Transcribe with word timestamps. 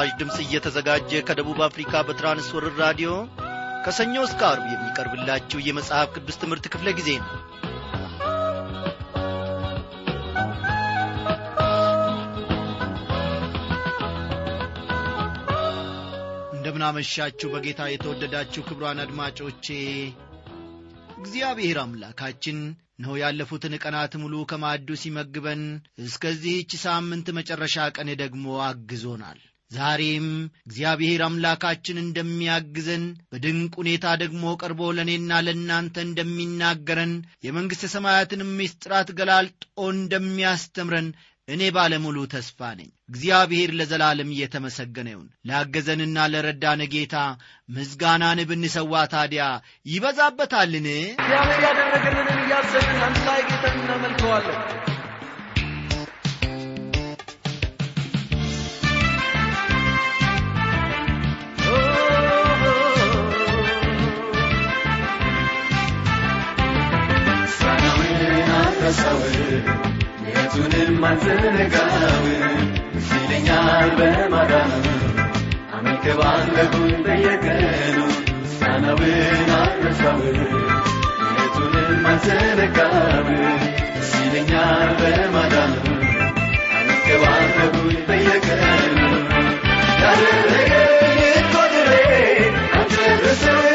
በምስራች 0.00 0.20
ድምፅ 0.20 0.36
እየተዘጋጀ 0.42 1.10
ከደቡብ 1.28 1.58
አፍሪካ 1.66 1.92
በትራንስወርር 2.06 2.74
ራዲዮ 2.82 3.08
ከሰኞ 3.84 4.14
እስከ 4.26 4.40
አርብ 4.48 4.64
የሚቀርብላችሁ 4.70 5.58
የመጽሐፍ 5.62 6.08
ቅዱስ 6.14 6.36
ትምህርት 6.42 6.66
ክፍለ 6.72 6.88
ጊዜ 6.98 7.08
ነው። 7.18 7.28
እንደምናመሻችሁ 16.54 17.50
በጌታ 17.52 17.90
የተወደዳችሁ 17.90 18.64
ክብሯን 18.70 19.04
አድማጮቼ 19.04 19.68
እግዚአብሔር 21.18 21.80
አምላካችን 21.84 22.58
ነው 23.04 23.14
ያለፉትን 23.22 23.80
ቀናት 23.84 24.14
ሙሉ 24.22 24.34
ከማዕዱ 24.50 24.90
ሲመግበን 25.02 25.62
እስከዚህች 26.04 26.72
ሳምንት 26.82 27.28
መጨረሻ 27.38 27.88
ቀን 27.96 28.10
ደግሞ 28.22 28.58
አግዞናል 28.64 29.40
ዛሬም 29.70 30.26
እግዚአብሔር 30.62 31.20
አምላካችን 31.26 32.02
እንደሚያግዘን 32.02 33.02
በድንቅ 33.32 33.72
ሁኔታ 33.80 34.14
ደግሞ 34.22 34.52
ቀርቦ 34.60 34.90
ለእኔና 34.96 35.40
ለእናንተ 35.46 35.96
እንደሚናገረን 36.06 37.12
የመንግሥተ 37.46 37.90
ሰማያትን 37.94 38.42
ምስጢራት 38.52 39.10
ገላልጦ 39.18 39.62
እንደሚያስተምረን 39.94 41.08
እኔ 41.48 41.62
ባለሙሉ 41.76 42.18
ተስፋ 42.32 42.68
ነኝ። 42.78 42.90
እግዚአብሔር 43.08 43.70
ለዘላለም 43.78 44.28
እየተመሰገነ 44.34 45.08
ይሁን። 45.12 45.28
ላገዘንና 45.48 46.26
ለረዳነ 46.32 46.82
ጌታ 46.92 47.16
ምስጋናን 47.68 48.40
ብንሰዋ 48.50 49.02
ታዲያ 49.14 49.44
ይበዛበታልን? 49.92 50.86
እግዚአብሔር 51.16 51.60
ያደረገልንን 51.68 52.40
እያሰብን 52.44 53.00
አንድ 53.08 53.20
ላይ 53.28 53.42
ጌታን 53.50 53.76
እናመልከዋለን 53.80 54.60
የቱንም 70.30 71.04
አልዘነጋው 71.08 72.24
ሲለኛል 73.06 73.90
በማዳኑ 73.98 74.72
አመልከባለሁኝ 75.76 76.94
በየቀኑ 77.04 77.98
ሳናውን 78.54 79.14
አልረሳው 79.58 80.18
የቱንም 81.36 82.06
አልዘነጋው 82.06 83.28
ሲለኛል 84.10 84.90
በማዳኑ 85.00 85.76
አመልከባለሁኝ 86.72 87.96
በየቀኑ 88.08 88.98
ያደረገኝ 90.02 91.20
ቆጥሬ 91.54 91.92
አልጨርስም 92.74 93.58
ተናግሬ 93.60 93.69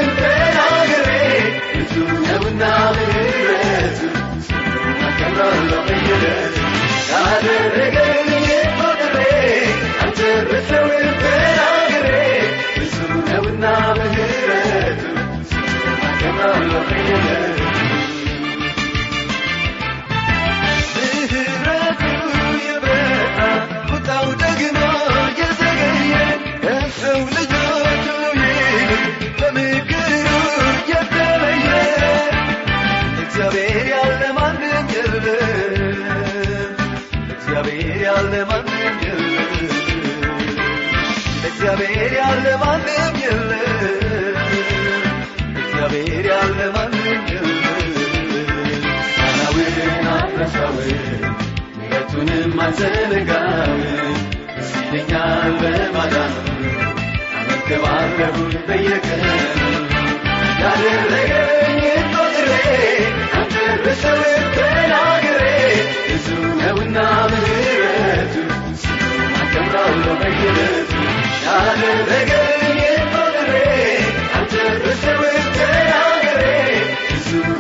እግዚአብሔር 41.48 42.14
ያለ 42.16 42.46
ማንም 42.62 43.16
የለም 43.22 43.45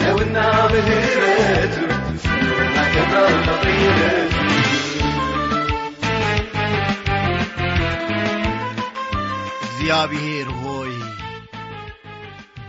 ነውና 0.01 0.39
ምህረቱ 0.71 1.75
አከብራለሁ 2.75 3.55
በየዕለቱ 3.61 4.64
እግዚአብሔር 9.85 10.47
ሆይ 10.59 10.93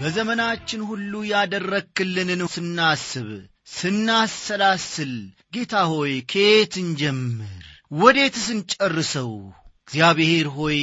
በዘመናችን 0.01 0.81
ሁሉ 0.89 1.13
ያደረክልንን 1.29 2.41
ስናስብ 2.55 3.29
ስናሰላስል 3.77 5.15
ጌታ 5.55 5.75
ሆይ 5.93 6.13
ከየት 6.33 6.75
እንጀምር? 6.83 7.55
ወዴትስ 7.93 8.47
እንጨርሰው? 8.57 9.33
እግዚአብሔር 9.89 10.49
ሆይ 10.57 10.81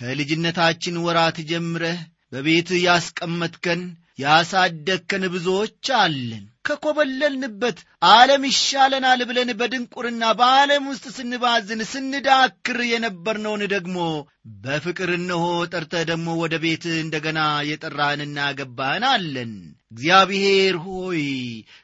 ከልጅነታችን 0.00 0.96
ወራት 1.04 1.40
ጀምረህ 1.50 2.00
በቤት 2.32 2.70
ያስቀመጥከን 2.86 3.82
ያሳደግከን 4.18 5.26
ብዙዎች 5.34 5.84
አለን 6.00 6.44
ከኰበለልንበት 6.66 7.78
ዓለም 8.10 8.42
ይሻለናል 8.48 9.20
ብለን 9.28 9.50
በድንቁርና 9.60 10.22
በዓለም 10.38 10.84
ውስጥ 10.90 11.06
ስንባዝን 11.16 11.82
ስንዳክር 11.90 12.78
የነበርነውን 12.90 13.62
ደግሞ 13.74 13.98
በፍቅር 14.64 15.10
እነሆ 15.16 15.44
ጠርተህ 15.72 16.04
ደግሞ 16.10 16.28
ወደ 16.42 16.54
ቤት 16.64 16.84
እንደገና 16.98 17.40
የጠራህንና 17.68 18.38
ገባህን 18.58 19.06
አለን። 19.10 19.52
እግዚአብሔር 19.92 20.76
ሆይ 20.84 21.22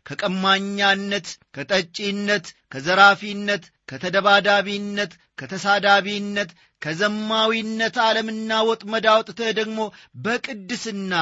ከቀማኛነት 0.09 1.26
ከጠጪነት 1.54 2.47
ከዘራፊነት 2.72 3.65
ከተደባዳቢነት 3.92 5.12
ከተሳዳቢነት 5.38 6.50
ከዘማዊነት 6.82 7.97
ዓለምና 8.04 8.53
ወጥመድ 8.69 9.04
አውጥተህ 9.10 9.50
ደግሞ 9.58 9.80
በቅድስና 10.25 11.14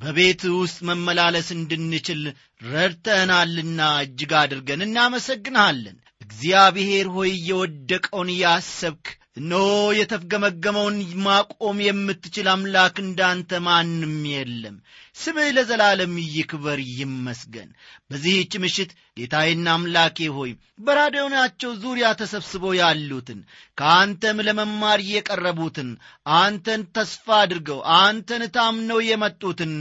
በቤት 0.00 0.42
ውስጥ 0.54 0.78
መመላለስ 0.88 1.48
እንድንችል 1.56 2.22
ረድተህናልና 2.68 3.80
እጅግ 4.04 4.32
አድርገን 4.40 4.84
እናመሰግንሃለን። 4.86 5.96
እግዚአብሔር 6.24 7.08
ሆይ 7.16 7.32
የወደቀውን 7.48 8.30
ያሰብክ 8.40 9.06
እነሆ 9.36 9.62
የተፍገመገመውን 9.98 10.96
ማቆም 11.24 11.78
የምትችል 11.84 12.46
አምላክ 12.52 12.96
እንዳንተ 13.02 13.60
ማንም 13.66 14.14
የለም። 14.32 14.76
ስምህ 15.16 15.48
ለዘላለም 15.56 16.12
ይክበር 16.34 16.78
ይመስገን። 16.92 17.70
በዚህች 18.08 18.52
ምሽት 18.64 18.90
ጌታዬና 19.18 19.66
አምላኬ 19.74 20.28
ሆይ 20.36 20.52
በራዲዮናቸው 20.80 21.72
ዙሪያ 21.82 22.08
ተሰብስበው 22.20 22.74
ያሉትን 22.80 23.40
ከአንተም 23.78 24.44
ለመማር 24.48 25.02
የቀረቡትን 25.10 25.90
አንተን 26.38 26.84
ተስፋ 26.96 27.26
አድርገው 27.40 27.80
አንተን 27.98 28.44
ታምነው 28.56 29.00
የመጡትን 29.08 29.74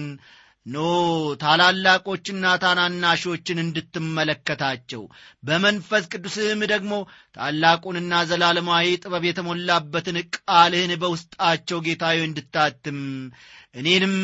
ኖ 0.65 0.77
ታላላቆችና 1.41 2.51
ታናናሾችን 2.61 3.57
እንድትመለከታቸው 3.63 5.01
በመንፈስ 5.43 6.03
ቅዱስም 6.11 6.61
ደግሞ 6.71 6.93
ታላቁንና 7.35 8.21
ዘላለማዊ 8.29 8.93
ጥበብ 9.03 9.25
የተሞላበትን 9.27 10.17
ቃልህን 10.37 10.93
በውስጣቸው 11.01 11.81
ጌታዊ 11.87 12.19
እንድታትም 12.27 12.99
እኔንም 13.75 14.15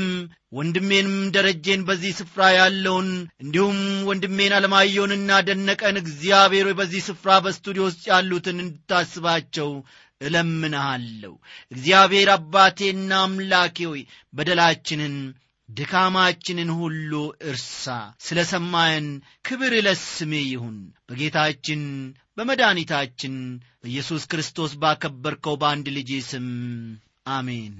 ወንድሜንም 0.57 1.17
ደረጄን 1.35 1.81
በዚህ 1.87 2.11
ስፍራ 2.19 2.41
ያለውን 2.55 3.09
እንዲሁም 3.43 3.79
ወንድሜን 4.09 4.55
አለማየውንና 4.57 5.39
ደነቀን 5.47 5.99
እግዚአብሔር 6.03 6.69
በዚህ 6.79 7.03
ስፍራ 7.09 7.37
በስቱዲዮ 7.45 7.85
ውስጥ 7.89 8.03
ያሉትን 8.11 8.63
እንድታስባቸው 8.63 9.69
እለምንሃለሁ። 10.21 11.33
እግዚአብሔር 11.71 12.29
አባቴና 12.33 13.11
አምላኬ 13.25 13.77
ሆይ 13.91 14.01
በደላችንን 14.33 15.13
ድካማችንን 15.69 16.69
ሁሉ 16.77 17.11
እርሳ 17.49 17.83
ስለ 18.19 18.39
ሰማየን 18.51 19.07
ክብር 19.45 19.73
ለስሜ 19.85 20.33
ይሁን። 20.45 20.77
በጌታችን 21.09 21.81
በመድኃኒታችን 22.37 23.35
በኢየሱስ 23.81 24.23
ክርስቶስ 24.31 24.73
ባከበርከው 24.81 25.57
በአንድ 25.61 25.87
ልጅ 25.97 26.11
ስም 26.29 26.47
አሜን 27.31 27.75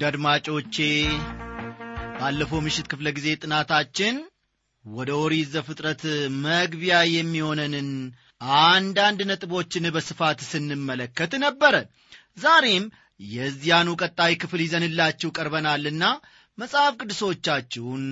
ውድ 0.00 0.06
አድማጮቼ 0.08 0.76
ባለፈው 2.18 2.60
ምሽት 2.66 2.86
ክፍለ 2.90 3.08
ጊዜ 3.16 3.26
ጥናታችን 3.42 4.14
ወደ 4.84 5.10
ኦሪት 5.22 5.48
ዘፍጥረት 5.54 6.02
መግቢያ 6.44 7.00
የሚሆነንን 7.08 7.88
አንዳንድ 8.62 9.20
ነጥቦችን 9.30 9.90
በስፋት 9.96 10.38
ስንመለከት 10.48 11.34
ነበረ። 11.44 11.74
ዛሬም 12.38 12.86
የዚያኑ 13.30 13.88
ቀጣይ 14.02 14.34
ክፍል 14.42 14.62
ይዘንላችሁ 14.64 15.30
ቀርበናልና 15.36 16.04
መጽሐፍ 16.58 16.96
ቅዱሶቻችሁን 17.00 18.04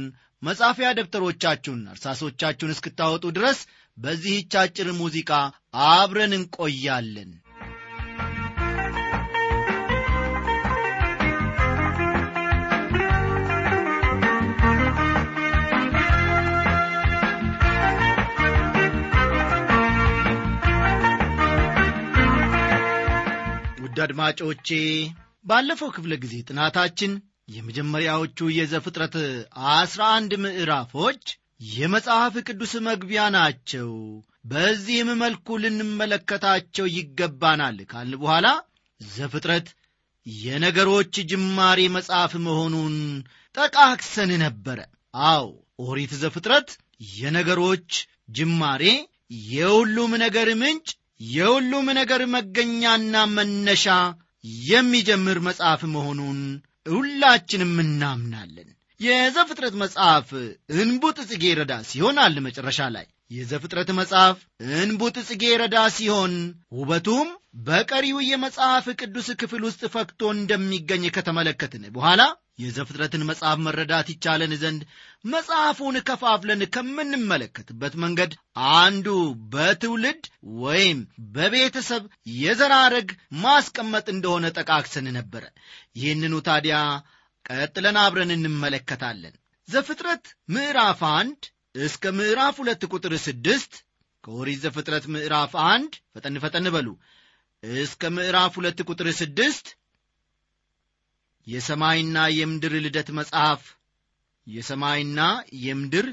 መጻፊያ 0.43 0.91
ደብተሮቻችሁን 0.99 1.83
እርሳሶቻችሁን 1.95 2.75
እስክታወጡ 2.77 3.27
ድረስ 3.39 3.61
በዚህች 3.99 4.55
አጭር 4.63 4.91
ሙዚቃ 5.01 5.33
አብረን 5.89 6.35
እንቆያለን 6.35 7.33
ውድ 23.99 24.05
አድማጮቼ 24.05 24.69
ባለፈው 25.45 25.89
ክፍለ 25.95 26.13
ጊዜ 26.23 26.35
ጥናታችን 26.49 27.13
የመጀመሪያዎቹ 27.55 28.49
የዘፍጥረት 28.57 29.15
አስራ 29.73 30.03
አንድ 30.17 30.33
ምዕራፎች 30.43 31.23
የመጽሐፍ 31.71 32.35
ቅዱስ 32.47 32.73
መግቢያ 32.89 33.23
ናቸው። 33.37 33.89
በዚህም 34.45 35.11
መልኩ 35.23 35.57
ልንመለከታቸው 35.63 36.87
ይገባናል 36.97 37.79
ካል 37.91 38.13
በኋላ 38.21 38.47
ዘፍጥረት 39.01 39.69
የነገሮች 40.27 41.15
ጅማሬ 41.33 41.89
መጽሐፍ 41.97 42.35
መሆኑን 42.47 42.95
ጠቃክሰን 43.55 44.33
ነበረ። 44.45 44.79
አው 45.31 45.49
ኦሪት 45.87 46.15
ዘፍጥረት 46.23 46.71
የነገሮች 47.17 47.91
ጅማሬ 48.37 48.85
የሁሉም 49.51 50.15
ነገር 50.25 50.51
ምንጭ 50.63 50.89
የሁሉም 51.21 51.87
ነገር 51.99 52.23
መገኛና 52.35 53.15
መነሻ 53.37 53.87
የሚጀምር 54.67 55.39
መጽሐፍ 55.41 55.81
መሆኑን 55.95 56.41
ሁላችንም 56.87 57.75
እናምናለን 57.85 58.69
የዘፍጥረት 59.01 59.75
መጽሐፍ 59.83 60.29
እንቡጥ 60.79 61.19
ጽጌ 61.29 61.45
ረዳ 61.59 61.75
ሲሆን 61.91 62.17
አለ 62.23 62.37
መጨረሻ 62.47 62.89
ላይ። 62.95 63.07
የዘፍጥረት 63.31 63.91
መጽሐፍ 63.99 64.37
እንቡጥ 64.79 65.17
ጽጌ 65.29 65.45
ረዳ 65.63 65.79
ሲሆን 65.97 66.35
ውበቱም 66.79 67.29
በቀሪው 67.67 68.19
የመጽሐፍ 68.27 68.87
ቅዱስ 69.01 69.29
ክፍል 69.41 69.63
ውስጥ 69.69 69.83
ፈክቶ 69.95 70.31
እንደሚገኝ 70.35 71.05
ከተመለከትን 71.17 71.85
በኋላ 71.97 72.23
የዘፍጥረትን 72.59 73.27
መጽሐፍ 73.29 73.59
መረዳት 73.67 74.09
ይቻለን 74.13 74.53
ዘንድ 74.63 74.81
መጽሐፉን 75.25 75.97
ከፋፍለን 76.09 76.63
ከምንመለከትበት 76.75 77.95
መንገድ 78.05 78.33
አንዱ 78.79 79.07
በትውልድ 79.53 80.25
ወይም 80.63 80.99
በቤተሰብ 81.37 82.05
የዘራረግ 82.39 83.11
ማስቀመጥ 83.45 84.07
እንደሆነ 84.15 84.51
ጠቃክሰን 84.59 85.09
ነበረ። 85.19 85.45
ይህንኑ 85.97 86.35
ታዲያ 86.49 86.79
ቀጥለን 87.51 87.97
አብረን 88.01 88.33
እንመለከታለን። 88.35 89.35
ዘፍጥረት 89.69 90.25
ምዕራፍ 90.49 91.01
አንድ 91.13 91.41
እስከ 91.81 92.13
ምዕራፍ 92.19 92.57
ሁለት 92.63 92.83
ቁጥር 92.93 93.13
ስድስት 93.27 93.73
ከኦሪት 94.25 94.61
ዘፍጥረት 94.65 95.05
ምዕራፍ 95.15 95.53
አንድ 95.67 95.93
ፈጠን 96.15 96.37
ፈጠን 96.45 96.67
በሉ። 96.75 96.89
እስከ 97.63 98.11
ምዕራፍ 98.17 98.53
ሁለት 98.59 98.81
ቁጥር 98.89 99.09
ስድስት 99.21 99.67
የሰማይና 101.47 102.19
የምድር 102.39 102.75
ልደት 102.85 103.09
መጽሐፍ 103.19 103.63
የሰማይና 104.47 105.21
የምድር 105.63 106.07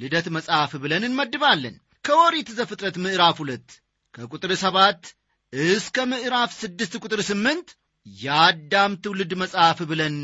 ልደት 0.00 0.26
መጽሐፍ 0.36 0.70
ብለን 0.82 1.06
እንመድባለን። 1.08 1.74
ከኦሪት 2.04 2.48
ዘፍጥረት 2.58 2.96
ምዕራፍ 3.04 3.36
ሁለት 3.42 3.68
ከቁጥር 4.14 4.52
ሰባት 4.62 5.02
እስከ 5.52 6.06
ምዕራፍ 6.12 6.50
ስድስት 6.62 6.94
ቁጥር 7.02 7.20
ስምንት 7.28 7.68
የአዳም 8.06 8.92
ትውልድ 9.04 9.32
መጽሐፍ 9.42 9.78
ብለን 9.90 10.16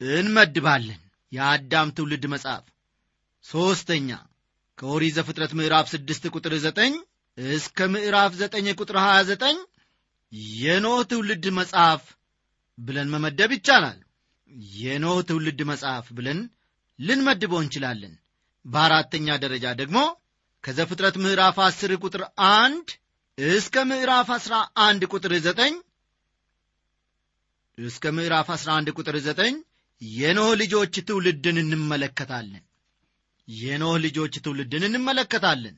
እንመድባለን። 0.00 1.00
የአዳም 1.32 1.88
ትውልድ 1.96 2.24
መጽሐፍ 2.32 2.64
ሦስተኛ 3.44 4.10
ከኦሪት 4.78 5.14
ዘፍጥረት 5.16 5.52
ምዕራፍ 5.58 5.86
ስድስት 5.92 6.24
ቁጥር 6.34 6.54
ዘጠኝ 6.64 6.92
እስከ 7.38 7.88
ምዕራፍ 7.94 8.32
ዘጠኝ 8.40 8.66
ቁጥር 8.80 8.96
ሀያ 9.04 9.16
ዘጠኝ 9.30 9.56
የኖህ 10.58 11.00
ትውልድ 11.10 11.46
መጽሐፍ 11.58 12.02
ብለን 12.78 13.10
መመደብ 13.14 13.50
ይቻላል። 13.56 13.98
የኖህ 14.76 15.18
ትውልድ 15.28 15.60
መጽሐፍ 15.70 16.06
ብለን 16.16 16.40
ልንመድበው 16.98 17.60
እንችላለን። 17.62 18.14
በአራተኛ 18.64 19.36
ደረጃ 19.44 19.66
ደግሞ 19.80 19.98
ከዘፍጥረት 20.64 21.16
ምዕራፍ 21.24 21.56
አስር 21.66 21.90
ቁጥር 22.04 22.22
አንድ 22.54 22.88
እስከ 23.38 23.84
ምዕራፍ 23.90 24.28
አስራ 24.36 24.54
አንድ 24.86 25.02
ቁጥር 25.12 25.32
ዘጠኝ 25.46 25.74
እስከ 27.78 28.12
ምዕራፍ 28.16 28.48
አስራ 28.54 28.68
አንድ 28.78 28.88
ቁጥር 28.98 29.16
ዘጠኝ 29.26 29.54
የኖህ 30.02 30.50
ልጆች 30.62 30.94
ትውልድን 31.08 31.58
እንመለከታለን። 31.62 32.64
የኖህ 33.48 33.96
ልጆች 34.04 34.34
ትውልድን 34.44 34.84
እንመለከታለን። 34.88 35.76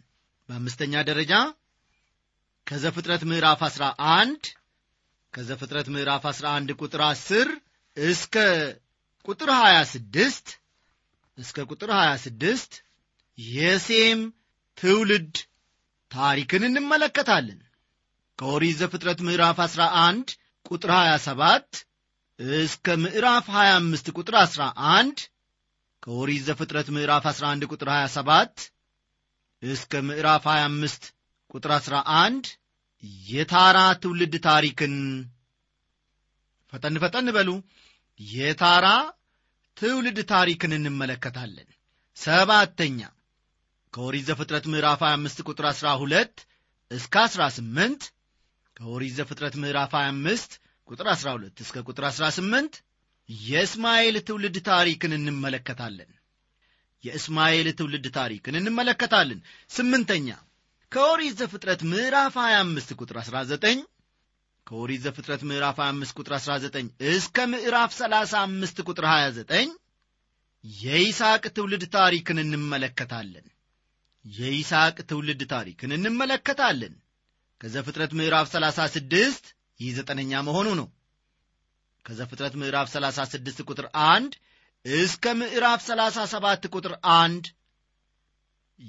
በአምስተኛ 0.48 1.02
ደረጃ 1.08 1.32
ከዘፍጥረት 2.66 3.22
ምዕራፍ 3.30 3.60
አስራ 3.68 3.84
አንድ 4.14 4.42
ከዘፍጥረት 5.34 5.86
ምዕራፍ 5.94 6.24
11 6.30 6.74
ቁጥር 6.80 7.02
10 7.06 7.52
እስከ 7.96 8.34
ቁጥር 9.28 9.50
26 9.56 10.52
እስከ 11.38 11.66
ቁጥር 11.70 11.90
26 11.96 12.78
የሴም 13.38 14.20
ትውልድ 14.78 15.34
ታሪክን 16.10 16.62
እንመለከታለን። 16.68 17.60
ከኦሪት 18.38 18.76
ዘፍጥረት 18.80 19.20
ምዕራፍ 19.28 19.58
11 19.66 20.34
ቁጥር 20.66 20.90
27 20.96 21.82
እስከ 22.38 22.94
ምዕራፍ 23.02 23.46
25 23.52 24.10
ቁጥር 24.14 24.34
11 24.40 25.22
ከኦሪት 26.02 26.42
ዘፍጥረት 26.48 26.88
ምዕራፍ 26.96 27.24
11 27.30 27.66
ቁጥር 27.72 27.88
27 27.94 28.66
እስከ 29.62 30.02
ምዕራፍ 30.08 30.44
25 30.50 31.08
ቁጥር 31.54 31.72
11 31.76 32.50
የታራ 33.28 33.78
ትውልድ 34.02 34.34
ታሪክን። 34.46 34.94
ፈጠን 36.72 36.96
ፈጠን 37.02 37.28
በሉ። 37.36 37.50
የታራ 38.20 38.86
ትውልድ 39.76 40.20
ታሪክን 40.30 40.72
እንመለከታለን። 40.78 41.68
ሰባተኛ 42.16 43.00
ከኦሪት 43.94 44.24
ዘፍጥረት 44.30 44.64
ምዕራፍ 44.72 45.02
25 45.06 45.44
ቁጥር 45.48 45.66
12 45.72 46.46
እስከ 46.90 47.14
18 47.28 48.08
ከኦሪት 48.76 49.14
ዘፍጥረት 49.18 49.54
ምዕራፍ 49.62 49.92
25 50.00 50.58
ቁጥር 50.88 51.08
12 51.12 51.62
እስከ 51.64 51.82
ቁጥር 51.88 52.04
18 52.10 52.78
የእስማኤል 53.28 54.16
ትውልድ 54.28 54.56
ታሪክን 54.68 55.12
እንመለከታለን። 55.16 56.10
የእስማኤል 57.04 57.68
ትውልድ 57.78 58.06
ታሪክን 58.14 58.54
እንመለከታለን። 58.60 59.40
ስምንተኛ 59.70 60.28
ከኦሪት 60.92 61.34
ዘፍጥረት 61.40 61.80
ምዕራፍ 61.90 62.36
25 62.42 62.94
ቁጥር 63.00 63.16
19 63.22 63.82
ከኦሪት 64.66 65.02
ዘፍጥረት 65.04 65.42
ምዕራፍ 65.50 65.76
25 65.82 66.16
ቁጥር 66.18 66.32
19 66.38 66.80
እስከ 67.12 67.46
ምዕራፍ 67.52 67.90
35 67.98 68.82
ቁጥር 68.88 69.06
29 69.10 69.76
የይስሐቅ 70.64 71.44
ትውልድ 71.56 71.84
ታሪክን 71.94 72.38
እንመለከታለን። 72.44 73.46
የይስሐቅ 74.24 74.96
ትውልድ 75.10 75.42
ታሪክን 75.52 75.90
እንመለከታለን። 75.96 76.94
ከዘፍጥረት 77.60 78.12
ምዕራፍ 78.18 78.46
36 78.50 79.52
ይህ 79.80 79.90
ዘጠነኛ 79.98 80.32
መሆኑ 80.46 80.68
ነው። 80.80 80.88
ከዘፍጥረት 82.04 82.54
ምዕራፍ 82.60 82.86
36 82.92 83.62
ቁጥር 83.68 83.86
1 84.02 84.36
እስከ 84.84 85.34
ምዕራፍ 85.40 85.80
37 85.86 86.68
ቁጥር 86.74 86.92
1 87.12 87.50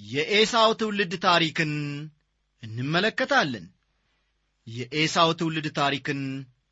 የኤሳው 0.10 0.72
ትውልድ 0.82 1.14
ታሪክን 1.26 1.72
እንመለከታለን። 2.64 3.66
የኤሳው 4.68 5.30
ትውልድ 5.40 5.68
ታሪክን 5.80 6.22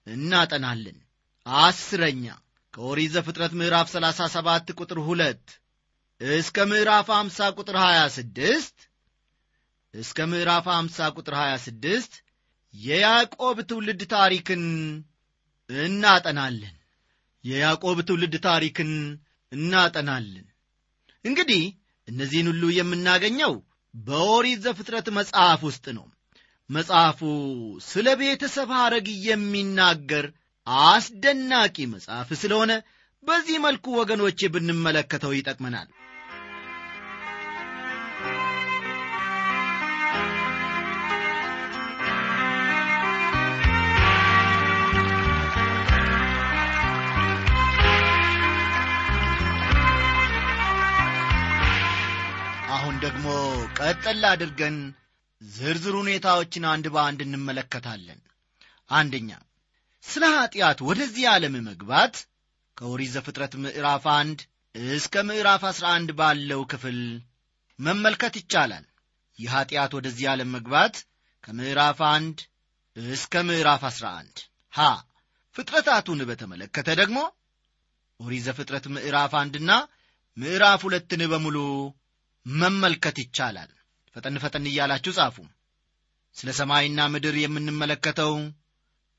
እናጠናለን። 0.08 0.98
አስረኛ 1.46 2.26
ከኦሪት 2.74 3.12
ዘፍጥረት 3.16 3.54
ምዕራፍ 3.60 3.88
37 3.94 4.76
ቁጥር 4.80 5.00
2 5.08 5.56
እስከ 6.22 6.66
ምዕራፍ 6.72 7.08
50 7.16 7.50
ቁጥር 7.60 7.76
26 7.84 8.86
እስከ 9.94 10.28
ምዕራፍ 10.32 10.66
50 10.74 11.10
ቁጥር 11.18 11.36
26 11.42 12.22
የያዕቆብ 12.74 13.58
ትውልድ 13.70 14.02
ታሪክን 14.14 14.64
እናጠናለን። 15.70 16.76
የያዕቆብ 17.44 17.98
ትውልድ 18.08 18.36
ታሪክን 18.46 18.92
እናጠናለን። 19.52 20.46
እንግዲህ 21.26 21.64
እነዚህን 22.08 22.50
ሁሉ 22.52 22.64
የምናገኘው 22.76 23.54
በኦሪት 23.94 24.60
ዘፍጥረት 24.66 25.08
መጽሐፍ 25.18 25.62
ውስጥ 25.70 25.86
ነው። 25.98 26.06
መጽሐፉ 26.70 27.20
ስለ 27.86 28.08
ቤተሰብ 28.22 28.70
ሐረግ 28.80 29.08
የሚናገር 29.28 30.26
አስደናቂ 30.88 31.78
መጽሐፍ 31.94 32.30
ስለሆነ 32.42 32.72
በዚህ 33.24 33.58
መልኩ 33.66 33.86
ወገኖቼ 34.00 34.50
ብንመለከተው 34.54 35.32
ይጠቅመናል 35.36 35.88
አሁን 52.98 53.08
ደግሞ 53.08 53.32
ቀጠል 53.80 54.22
አድርገን 54.30 54.78
ዝርዝር 55.42 55.96
ሁኔታዎችን 56.00 56.64
አንድ 56.70 56.86
በአንድ 56.94 57.20
እንመለከታለን። 57.26 58.22
አንደኛ 58.90 59.30
ስለ 60.04 60.24
ኀጢአት 60.36 60.80
ወደዚህ 60.88 61.26
ዓለም 61.34 61.56
መግባት 61.68 62.16
ከኦሪት 62.78 63.12
ዘፍጥረት 63.16 63.54
ምዕራፍ 63.64 64.06
አንድ 64.14 64.40
እስከ 64.96 65.24
ምዕራፍ 65.30 65.66
አሥራ 65.70 65.86
አንድ 65.98 66.14
ባለው 66.22 66.64
ክፍል 66.72 66.98
መመልከት 67.80 68.40
ይቻላል። 68.42 68.88
የኀጢአት 69.40 69.94
ወደዚህ 69.98 70.30
ዓለም 70.34 70.50
መግባት 70.58 70.98
ከምዕራፍ 71.44 72.02
አንድ 72.10 72.40
እስከ 72.96 73.44
ምዕራፍ 73.50 73.86
አሥራ 73.90 74.08
አንድ። 74.18 74.36
ሀ 74.74 74.90
ፍጥረታቱን 75.56 76.24
በተመለከተ 76.30 76.90
ደግሞ 77.02 77.20
ኦሪት 78.20 78.46
ዘፍጥረት 78.48 78.88
ምዕራፍ 78.96 79.36
አንድና 79.42 79.72
ምዕራፍ 80.38 80.82
ሁለትን 80.88 81.24
በሙሉ 81.30 81.58
መመልከት 82.48 83.18
ይቻላል። 83.24 83.72
ፈጠን 84.16 84.38
ፈጠን 84.44 84.66
እያላችሁ 84.70 85.12
ጻፉ። 85.18 85.38
ስለ 86.36 86.50
ሰማይና 86.60 87.00
ምድር 87.14 87.36
የምንመለከተው 87.42 88.34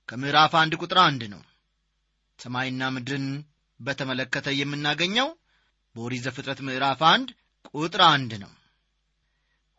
ከምዕራፍ 0.09 0.53
አንድ 0.61 0.73
ቁጥር 0.81 0.99
አንድ 1.07 1.23
ነው። 1.33 1.43
ሰማይና 2.39 2.83
ምድርን 2.95 3.27
በተመለከተ 3.81 4.49
የምናገኘው 4.59 5.29
በኦሪት 5.95 6.23
ዘፍጥረት 6.27 6.61
ምዕራፍ 6.67 7.01
አንድ 7.11 7.29
ቁጥር 7.75 8.03
አንድ 8.07 8.33
ነው። 8.43 8.53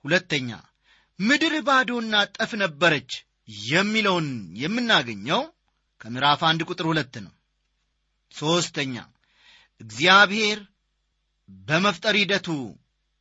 ሁለተኛ 0.05 0.49
ምድር 1.19 1.53
ባዶና 1.67 2.15
ጠፍ 2.35 2.51
ነበረች 2.61 3.11
የሚለውን 3.67 4.27
የምናገኘው 4.61 5.41
ከምዕራፍ 6.01 6.41
አንድ 6.49 6.61
ቁጥር 6.69 6.85
ሁለት 6.91 7.15
ነው። 7.25 7.33
ሦስተኛ 8.31 8.95
እግዚአብሔር 9.81 10.59
በመፍጠር 11.67 12.15
ሂደቱ 12.21 12.47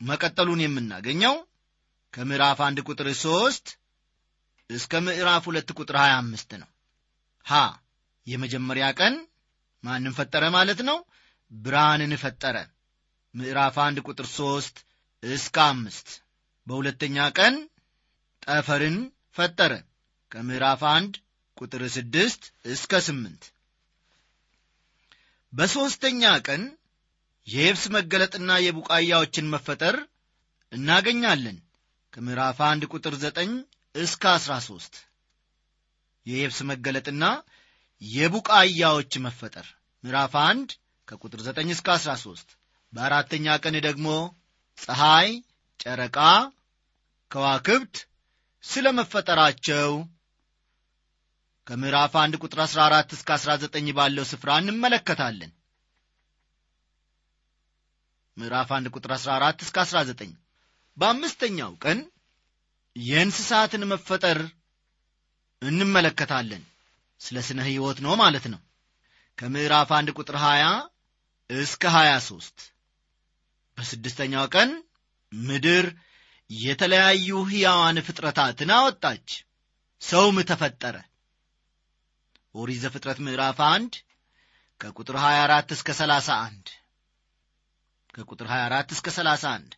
መቀጠሉን 0.00 0.60
የምናገኘው 0.64 1.34
ከምዕራፍ 2.14 2.58
አንድ 2.66 2.78
ቁጥር 2.88 3.08
ሦስት 3.22 3.66
እስከ 4.70 5.00
ምዕራፍ 5.06 5.44
ሁለት 5.48 5.68
ቁጥር 5.78 5.96
ሀያ 6.00 6.14
አምስት 6.20 6.50
ነው። 6.62 6.68
ሀ 7.46 7.60
የመጀመሪያ 8.26 8.86
ቀን 8.98 9.14
ማንም 9.84 10.14
ፈጠረ 10.18 10.44
ማለት 10.56 10.80
ነው። 10.88 10.98
ብርሃንን 11.50 12.12
ፈጠረ። 12.22 12.56
ምዕራፍ 13.34 13.76
አንድ 13.84 13.98
ቁጥር 14.06 14.26
ሦስት 14.38 14.76
እስከ 15.22 15.56
አምስት 15.70 16.08
በሁለተኛ 16.66 17.16
ቀን 17.38 17.54
ጠፈርን 18.42 18.98
ፈጠረ። 19.36 19.72
ከምዕራፍ 20.32 20.82
አንድ 20.94 21.14
ቁጥር 21.56 21.82
ስድስት 21.94 22.42
እስከ 22.72 23.00
ስምንት 23.06 23.44
በሦስተኛ 25.52 26.22
ቀን 26.46 26.62
የየብስ 27.48 27.84
መገለጥና 27.94 28.50
የቡቃያዎችን 28.64 29.50
መፈጠር 29.52 29.96
እናገኛለን። 30.72 31.58
ከምዕራፍ 32.12 32.58
አንድ 32.68 32.82
ቁጥር 32.92 33.14
ዘጠኝ 33.22 33.50
እስከ 33.94 34.24
አሥራ 34.34 34.54
ሦስት 34.66 34.94
የየብስ 36.26 36.58
መገለጥና 36.70 37.24
የቡቃያዎች 38.02 39.12
መፈጠር። 39.26 39.66
ምዕራፍ 40.04 40.34
አንድ 40.48 40.68
ከቁጥር 41.08 41.40
ዘጠኝ 41.46 41.68
እስከ 41.74 41.88
አሥራ 41.94 42.12
ሦስት 42.24 42.48
በአራተኛ 42.92 43.56
ቀን 43.64 43.76
ደግሞ 43.86 44.08
ፀሐይ 44.78 45.30
ጨረቃ 45.80 46.18
ከዋክብት 47.30 47.96
ስለ 48.64 48.86
መፈጠራቸው 48.98 49.90
ከምዕራፍ 51.66 52.12
አንድ 52.22 52.34
ቁጥር 52.42 52.60
አሥራ 52.64 52.80
አራት 52.88 53.10
እስከ 53.16 53.30
አሥራ 53.34 53.52
ዘጠኝ 53.62 53.88
ባለው 53.98 54.26
ስፍራ 54.30 54.50
እንመለከታለን 54.62 55.50
ምዕራፍ 58.38 58.68
አንድ 58.76 58.86
ቁጥር 58.94 59.12
አሥራ 59.16 59.30
አራት 59.38 59.58
እስከ 59.64 59.76
አሥራ 59.84 59.98
ዘጠኝ። 60.08 60.32
በአምስተኛው 60.96 61.72
ቀን 61.84 61.98
የእንስሳትን 62.96 63.82
መፈጠር 63.92 64.38
እንመለከታለን። 65.62 66.62
ስለ 67.20 67.36
ስነ 67.46 67.60
ሕይወት 67.68 67.98
ነው 68.04 68.14
ማለት 68.20 68.44
ነው። 68.52 68.60
ከምዕራፍ 69.38 69.90
አንድ 69.98 70.08
ቁጥር 70.18 70.36
20 70.42 70.70
እስከ 71.50 71.82
23 71.94 72.64
በስድስተኛው 73.78 74.46
ቀን 74.54 74.70
ምድር 75.32 75.86
የተለያዩ 76.50 77.28
ሕያዋን 77.50 77.98
ፍጥረታትን 78.06 78.70
አወጣች። 78.76 79.28
ሰውም 80.02 80.36
ተፈጠረ። 80.50 80.96
ኦሪት 82.54 82.80
ዘፍጥረት 82.84 83.18
ምዕራፍ 83.24 83.58
አንድ 83.68 83.94
ከቁጥር 84.80 85.16
24 85.22 85.74
እስከ 85.76 85.88
31 85.98 86.70
ከቁጥር 88.18 88.46
24 88.52 88.94
እስከ 88.94 89.08
31 89.16 89.74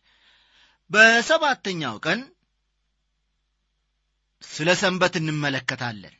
በሰባተኛው 0.89 1.95
ቀን 2.05 2.21
ስለ 4.43 4.69
ሰንበት 4.79 5.13
እንመለከታለን። 5.19 6.15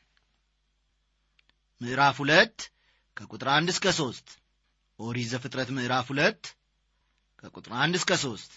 ምዕራፍ 1.80 2.16
ሁለት 2.22 2.56
ከቁጥር 3.16 3.48
አንድ 3.54 3.68
እስከ 3.72 3.86
ሦስት 3.98 4.28
ኦሪት 4.98 5.28
ዘፍጥረት 5.32 5.70
ምዕራፍ 5.76 6.06
ሁለት 6.12 6.42
ከቁጥር 7.42 7.72
አንድ 7.84 7.94
እስከ 8.00 8.12
ሦስት 8.24 8.52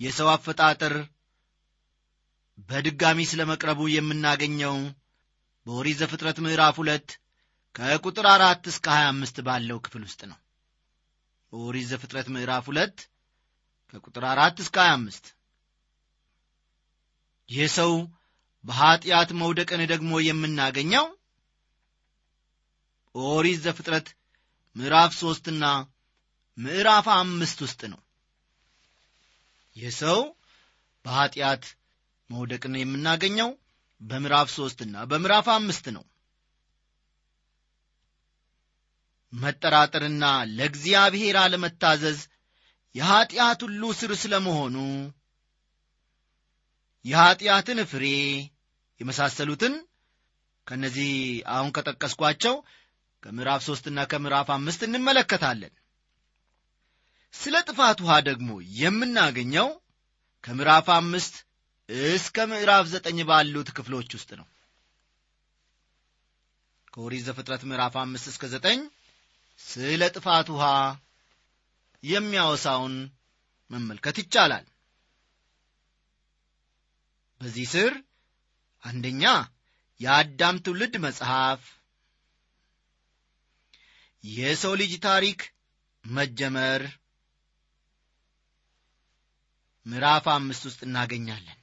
የሰው 0.00 0.28
አፈጣጠር 0.32 0.94
በድጋሚ 2.68 3.18
ስለ 3.30 3.42
መቅረቡ 3.50 3.80
የምናገኘው 3.90 4.76
በኦሪት 5.66 5.98
ዘፍጥረት 6.02 6.38
ምዕራፍ 6.44 6.76
ሁለት 6.82 7.08
ከቁጥር 7.74 8.26
አራት 8.34 8.62
እስከ 8.72 8.86
ሀያ 8.94 9.08
አምስት 9.12 9.36
ባለው 9.46 9.78
ክፍል 9.86 10.04
ውስጥ 10.06 10.20
ነው 10.30 10.38
በኦሪት 11.52 11.86
ዘፍጥረት 11.90 12.26
ምዕራፍ 12.34 12.64
ሁለት 12.70 12.96
ከቁጥር 13.92 14.24
አራት 14.30 14.56
እስከ 14.62 14.76
ሀያ 14.82 14.94
አምስት 14.96 15.26
የሰው 17.48 17.92
በኀጢአት 18.64 19.30
መውደቅን 19.40 19.82
ደግሞ 19.92 20.12
የምናገኘው 20.22 21.06
ኦሪት 23.14 23.60
ዘፍጥረት 23.66 24.08
ምዕራፍ 24.76 25.12
ሦስትና 25.20 25.64
ምዕራፍ 26.58 27.06
አምስት 27.14 27.58
ውስጥ 27.64 27.80
ነው። 27.92 28.00
የሰው 29.76 30.20
በኀጢአት 31.04 31.64
መውደቅን 32.30 32.74
የምናገኘው 32.78 33.50
በምዕራፍ 34.00 34.48
ሦስትና 34.56 35.04
በምዕራፍ 35.10 35.46
አምስት 35.54 35.86
ነው 35.96 36.04
መጠራጠርና 39.32 40.24
ለእግዚአብሔር 40.56 41.36
አለመታዘዝ 41.42 42.20
የኀጢአት 42.94 43.60
ሁሉ 43.66 43.82
ስር 43.98 44.12
ስለ 44.22 44.34
መሆኑ 44.46 44.76
የኀጢአትን 47.04 47.80
ፍሬ 47.90 48.04
የመሳሰሉትን 49.00 49.74
ከእነዚህ 50.66 51.10
አሁን 51.54 51.70
ከጠቀስኳቸው 51.76 52.54
ከምዕራፍ 53.22 53.60
ሦስትና 53.66 53.98
ከምዕራፍ 54.10 54.48
አምስት 54.56 54.80
እንመለከታለን። 54.86 55.72
ስለ 57.34 57.56
ጥፋት 57.68 57.98
ውሃ 58.04 58.14
ደግሞ 58.28 58.50
የምናገኘው 58.80 59.68
ከምዕራፍ 60.44 60.86
አምስት 60.96 61.34
እስከ 62.10 62.46
ምዕራፍ 62.50 62.84
ዘጠኝ 62.92 63.18
ባሉት 63.28 63.68
ክፍሎች 63.76 64.10
ውስጥ 64.16 64.30
ነው። 64.40 64.46
ከኦሪት 66.92 67.24
ዘፍጥረት 67.26 67.62
ምዕራፍ 67.70 67.94
አምስት 68.02 68.26
እስከ 68.32 68.46
ዘጠኝ 68.54 68.80
ስለ 69.60 70.02
ጥፋት 70.14 70.48
ውሃ 70.54 70.64
የሚያወሳውን 72.02 72.94
መመልከት 73.70 74.16
ይቻላል። 74.22 74.66
በዚህ 77.40 77.66
ስር 77.72 77.92
አንደኛ 78.84 79.22
የአዳም 80.00 80.56
ትውልድ 80.64 80.94
መጽሐፍ። 81.04 81.62
የሰው 84.24 84.72
ልጅ 84.80 84.92
ታሪክ 85.04 85.40
መጀመር። 86.04 86.82
ምዕራፍ 89.86 90.26
አምስት 90.32 90.62
ውስጥ 90.68 90.80
እናገኛለን። 90.86 91.58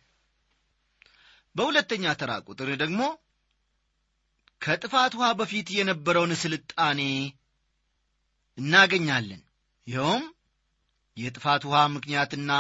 በሁለተኛ 1.55 2.13
ተራ 2.19 2.31
ቁጥር 2.47 2.69
ደግሞ 2.75 3.01
ከጥፋት 4.61 5.13
ውሃ 5.17 5.27
በፊት 5.39 5.67
የነበረውን 5.77 6.33
ስልጣኔ 6.43 7.01
እናገኛለን። 8.57 9.41
ይኸውም 9.87 10.23
የጥፋት 11.17 11.63
ውሃ 11.67 11.79
ምክንያትና 11.95 12.51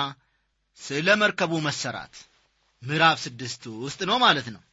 ስለ 0.79 1.07
መርከቡ 1.21 1.53
መሰራት 1.67 2.15
ምዕራፍ 2.83 3.17
ስድስት 3.25 3.63
ውስጥ 3.83 3.99
ነው 4.09 4.17
ማለት 4.25 4.47
ነው። 4.55 4.63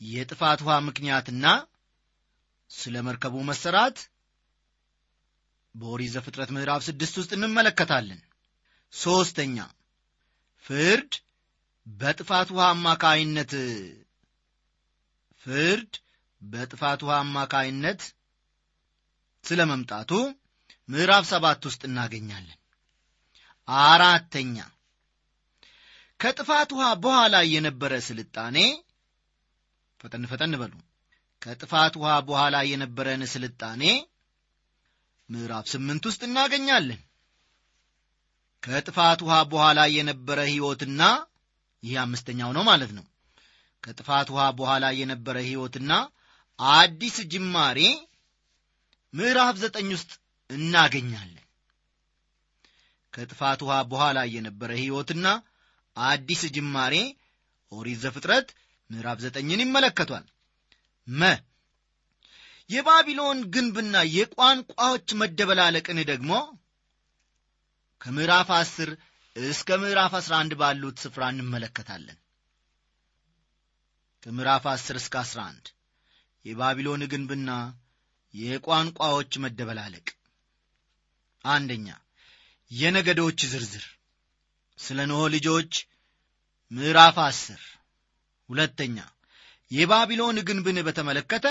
የጥፋት 0.00 0.60
ውሃ 0.66 0.76
ምክንያትና 0.88 1.46
ስለ 2.70 2.94
መርከቡ 3.06 3.34
መሰራት 3.50 3.98
በኦሪት 5.74 6.10
ዘፍጥረት 6.14 6.50
ምዕራፍ 6.56 6.82
ስድስት 6.88 7.14
ውስጥ 7.20 7.30
እንመለከታለን። 7.36 8.20
ሦስተኛ 8.92 9.56
ፍርድ 10.64 11.12
በጥፋት 11.86 12.48
ውሃ 12.56 12.66
አማካይነት 12.74 13.52
ፍርድ 15.46 15.92
በጥፋት 16.42 17.00
ውሃ 17.06 17.16
አማካይነት 17.24 18.02
ስለ 19.44 19.60
መምጣቱ 19.70 20.10
ምዕራፍ 20.88 21.24
ሰባት 21.30 21.62
ውስጥ 21.68 21.82
እናገኛለን። 21.88 22.58
አራተኛ 23.68 24.56
ከጥፋት 26.20 26.70
ውሃ 26.76 26.88
በኋላ 27.04 27.36
የነበረ 27.52 27.92
ስልጣኔ 28.08 28.56
ፈጠን 30.00 30.24
ፈጠን 30.30 30.54
በሉ። 30.60 30.74
ከጥፋት 31.42 31.94
ውሃ 32.00 32.12
በኋላ 32.28 32.56
የነበረን 32.70 33.22
ስልጣኔ 33.32 33.82
ምዕራፍ 35.28 35.66
ስምንት 35.72 36.04
ውስጥ 36.08 36.22
እናገኛለን። 36.28 37.00
ከጥፋት 38.62 39.20
ውሃ 39.26 39.36
በኋላ 39.52 39.80
የነበረ 39.96 40.38
ሕይወትና 40.50 41.02
ይህ 41.82 41.96
አምስተኛው 42.02 42.50
ነው 42.56 42.64
ማለት 42.70 42.92
ነው። 42.98 43.04
ከጥፋት 43.84 44.28
ውሃ 44.34 44.44
በኋላ 44.58 44.84
የነበረ 45.00 45.36
ሕይወትና 45.48 45.92
አዲስ 46.58 47.16
ጅማሬ 47.32 47.78
ምዕራፍ 49.14 49.54
ዘጠኝ 49.62 49.88
ውስጥ 49.94 50.12
እናገኛለን። 50.50 51.40
ከጥፋት 53.14 53.60
ውሃ 53.64 53.74
በኋላ 53.90 54.18
የነበረ 54.34 54.70
ሕይወትና 54.80 55.26
አዲስ 55.96 56.42
ጅማሬ 56.56 56.94
ኦሪት 57.72 57.98
ዘፍጥረት 58.04 58.48
ምዕራፍ 58.90 59.18
ዘጠኝን 59.24 59.62
ይመለከቷል። 59.64 60.24
መ 61.08 61.30
የባቢሎን 62.70 63.38
ግንብና 63.54 63.96
የቋንቋዎች 64.16 65.08
መደበላለቅን 65.20 65.98
ደግሞ 66.10 66.32
ከምዕራፍ 68.00 68.48
አስር 68.58 68.90
እስከ 69.36 69.76
ምዕራፍ 69.82 70.12
አስራ 70.18 70.34
አንድ 70.42 70.52
ባሉት 70.60 70.96
ስፍራ 71.04 71.22
እንመለከታለን። 71.32 72.18
ከምዕራፍ 74.22 74.66
አስር 74.72 74.96
እስከ 75.00 75.14
አስራ 75.22 75.40
አንድ 75.50 75.66
የባቢሎን 76.44 77.02
ግንብና 77.12 77.50
የቋንቋዎች 78.34 79.32
መደበላለቅ። 79.44 80.06
አንደኛ 81.44 81.88
የነገዶች 82.70 83.40
ዝርዝር። 83.52 83.84
ስለ 84.78 85.00
ኖሆ 85.10 85.22
ልጆች 85.34 85.72
ምዕራፍ 86.72 87.16
አስር። 87.24 87.62
ሁለተኛ 88.48 88.96
የባቢሎን 89.70 90.38
ግንብን 90.48 90.78
በተመለከተ 90.86 91.46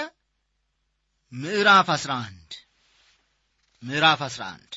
ምዕራፍ 1.34 1.88
አስራ 1.93 2.12
አንድ። 2.26 2.52
ምዕራፍ 3.84 4.22
አስራ 4.28 4.43
አንድ። 4.56 4.74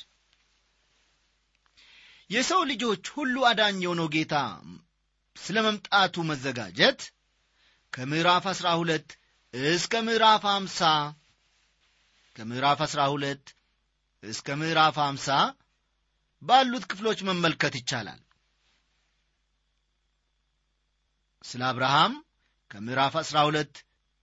የሰው 2.31 2.63
ልጆች 2.71 3.05
ሁሉ 3.17 3.35
አዳኝ 3.49 3.77
የሆነው 3.83 4.09
ጌታ 4.15 4.37
ስለ 5.37 5.57
መምጣቱ 5.67 6.25
መዘጋጀት 6.31 7.01
ከምዕራፍ 7.93 8.45
አስራ 8.53 8.69
ሁለት 8.81 9.09
እስከ 9.55 9.95
ምዕራፍ 10.03 10.45
አምሳ 10.53 10.81
ከምዕራፍ 12.37 12.81
አስራ 12.87 13.03
ሁለት 13.13 13.45
እስከ 14.23 14.57
ምዕራፍ 14.61 14.97
አምሳ 15.05 15.29
ባሉት 16.43 16.85
ክፍሎች 16.91 17.19
መመልከት 17.29 17.75
ይቻላል። 17.81 18.21
ስለ 21.45 21.63
አብርሃም 21.71 22.15
ከምዕራፍ 22.71 23.15
አስራ 23.23 23.37
ሁለት 23.49 23.75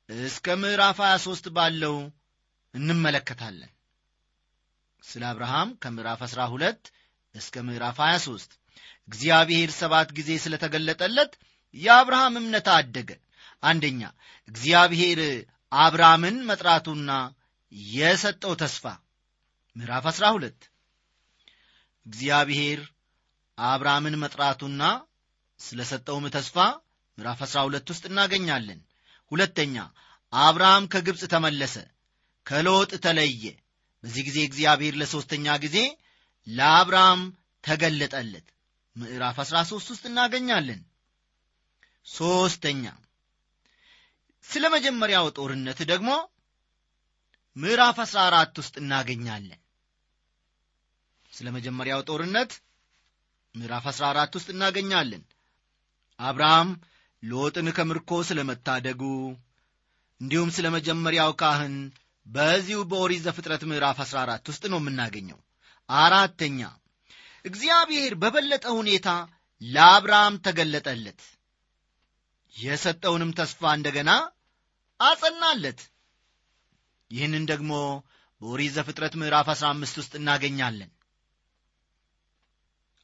እስከ 0.10 0.56
ምዕራፍ 0.62 0.98
ሀያ 1.04 1.16
ሦስት 1.26 1.46
ባለው 1.58 1.96
እንመለከታለን። 2.74 3.72
ስለ 5.04 5.24
አብርሃም 5.32 5.70
ከምዕራፍ 5.84 6.22
አስራ 6.28 6.42
ሁለት 6.54 6.84
እስከ 7.36 7.56
ምዕራፍ 7.68 7.98
23 8.04 8.52
እግዚአብሔር 9.10 9.70
ሰባት 9.80 10.10
ጊዜ 10.18 10.32
ስለተገለጠለት 10.44 11.32
የአብርሃም 11.76 12.36
እምነት 12.42 12.68
አደገ። 12.76 13.10
አንደኛ 13.64 14.02
እግዚአብሔር 14.50 15.20
አብርሃምን 15.72 16.38
መጥራቱና 16.50 17.12
የሰጠው 17.94 18.54
ተስፋ። 18.56 18.86
ምዕራፍ 19.76 20.06
12 20.12 20.68
እግዚአብሔር 22.06 22.80
አብርሃምን 23.58 24.16
መጥራቱና 24.24 24.84
ስለ 25.60 25.80
ሰጠውም 25.92 26.26
ተስፋ 26.36 26.56
ምዕራፍ 27.18 27.40
12 27.46 27.92
ውስጥ 27.94 28.04
እናገኛለን። 28.10 28.80
ሁለተኛ 29.32 29.76
አብርሃም 30.34 30.84
ከግብፅ 30.94 31.22
ተመለሰ 31.34 31.76
ከሎጥ 32.46 32.92
ተለየ። 33.06 33.44
በዚህ 34.04 34.24
ጊዜ 34.28 34.40
እግዚአብሔር 34.46 34.94
ለሦስተኛ 35.02 35.56
ጊዜ 35.66 35.78
ለአብርሃም 36.48 37.22
ተገለጠለት። 37.64 38.48
ምዕራፍ 38.96 39.38
13 39.44 39.92
ውስጥ 39.92 40.04
እናገኛለን። 40.10 40.82
ሦስተኛ 42.08 42.86
ስለ 44.46 44.64
መጀመሪያው 44.70 45.28
ጦርነት 45.38 45.80
ደግሞ 45.92 46.10
ምዕራፍ 47.56 47.98
14 48.04 48.60
ውስጥ 48.62 48.76
እናገኛለን። 48.82 49.60
ስለ 51.32 51.48
መጀመሪያው 51.52 52.02
ጦርነት 52.10 52.52
ምዕራፍ 53.56 53.86
14 53.92 54.38
ውስጥ 54.38 54.50
እናገኛለን። 54.54 55.24
አብርሃም 56.20 56.70
ሎጥን 57.24 57.68
ከምርኮ 57.78 58.12
ስለ 58.30 58.40
መታደጉ 58.50 59.02
እንዲሁም 60.22 60.50
ስለ 60.56 60.68
መጀመሪያው 60.76 61.32
ካህን 61.42 61.76
በዚሁ 62.28 62.80
በኦሪት 62.92 63.22
ዘፍጥረት 63.26 63.64
ምዕራፍ 63.72 63.98
14 64.06 64.52
ውስጥ 64.52 64.64
ነው 64.74 64.80
የምናገኘው። 64.82 65.40
አራተኛ 65.90 66.60
እግዚአብሔር 67.46 68.14
በበለጠ 68.22 68.66
ሁኔታ 68.78 69.10
ለአብርሃም 69.62 70.36
ተገለጠለት 70.46 71.22
የሰጠውንም 72.54 73.32
ተስፋ 73.40 73.74
እንደገና 73.78 74.12
አጸናለት 75.00 75.80
ይህንን 77.14 77.44
ደግሞ 77.46 77.72
በኦሪት 78.42 78.72
ዘፍጥረት 78.76 79.14
ምዕራፍ 79.22 79.48
15 79.54 80.00
ውስጥ 80.02 80.14
እናገኛለን። 80.20 80.92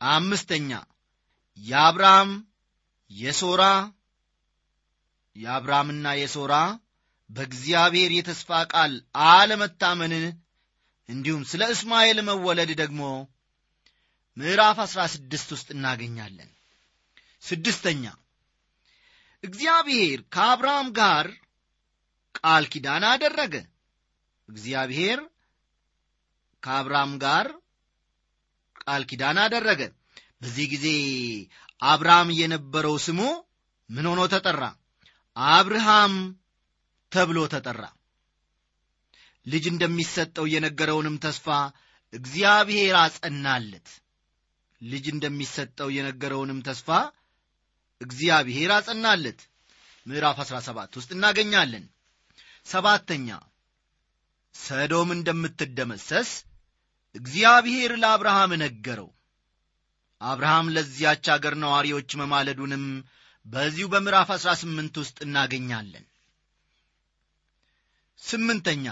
አምስተኛ 0.02 0.72
የአብርሃም 1.58 2.30
የሶራ 3.12 3.64
የአብርሃምና 5.36 6.08
የሶራ 6.20 6.54
በእግዚአብሔር 7.30 8.12
የተስፋ 8.16 8.60
ቃል 8.72 8.94
አለመታመንን 9.30 10.26
እንዲሁም 11.10 11.44
ስለ 11.52 11.64
እስማኤል 11.74 12.20
መወለድ 12.28 12.72
ደግሞ 12.82 13.02
ምዕራፍ 14.38 14.78
አሥራ 14.84 15.02
ስድስት 15.14 15.50
ውስጥ 15.56 15.68
እናገኛለን። 15.76 16.50
ስድስተኛ 17.44 18.04
እግዚአብሔር 19.44 20.20
ከአብርሃም 20.34 20.88
ጋር 20.98 21.28
ቃል 22.36 22.64
ኪዳን 22.72 23.04
አደረገ 23.12 23.56
እግዚአብሔር 24.50 25.20
ከአብርሃም 26.64 27.12
ጋር 27.24 27.48
ቃል 28.82 29.04
ኪዳን 29.10 29.38
አደረገ። 29.44 29.82
በዚህ 30.42 30.66
ጊዜ 30.74 30.88
አብርሃም 31.84 32.30
የነበረው 32.40 32.96
ስሙ 33.06 33.20
ምን 33.90 34.06
ሆኖ 34.10 34.22
ተጠራ? 34.34 34.64
አብርሃም 35.36 36.14
ተብሎ 37.12 37.40
ተጠራ። 37.54 37.82
ልጅ 39.46 39.66
እንደሚሰጠው 39.72 40.46
የነገረውንም 40.54 41.16
ተስፋ 41.26 41.48
እግዚአብሔር 42.14 42.96
አጸናለት። 43.04 43.88
ልጅ 44.82 45.06
እንደሚሰጠው 45.14 45.90
የነገረውንም 45.96 46.60
ተስፋ 46.68 46.90
እግዚአብሔር 48.02 48.72
አጸናለት። 48.76 49.40
ምዕራፍ 50.06 50.38
17 50.44 51.00
ውስጥ 51.00 51.10
እናገኛለን። 51.16 51.86
ሰባተኛ 52.66 53.30
ሰዶም 54.56 55.10
እንደምትደመሰስ 55.12 56.30
እግዚአብሔር 57.16 57.92
ለአብርሃም 57.98 58.52
ነገረው። 58.62 59.10
አብርሃም 60.22 60.68
ለዚያች 60.76 61.26
አገር 61.36 61.54
ነዋሪዎች 61.64 62.10
መማለዱንም 62.22 62.86
በዚሁ 63.46 63.86
በምዕራፍ 63.88 64.30
18 64.36 65.00
ውስጥ 65.02 65.18
እናገኛለን። 65.26 66.06
ስምንተኛ 68.20 68.86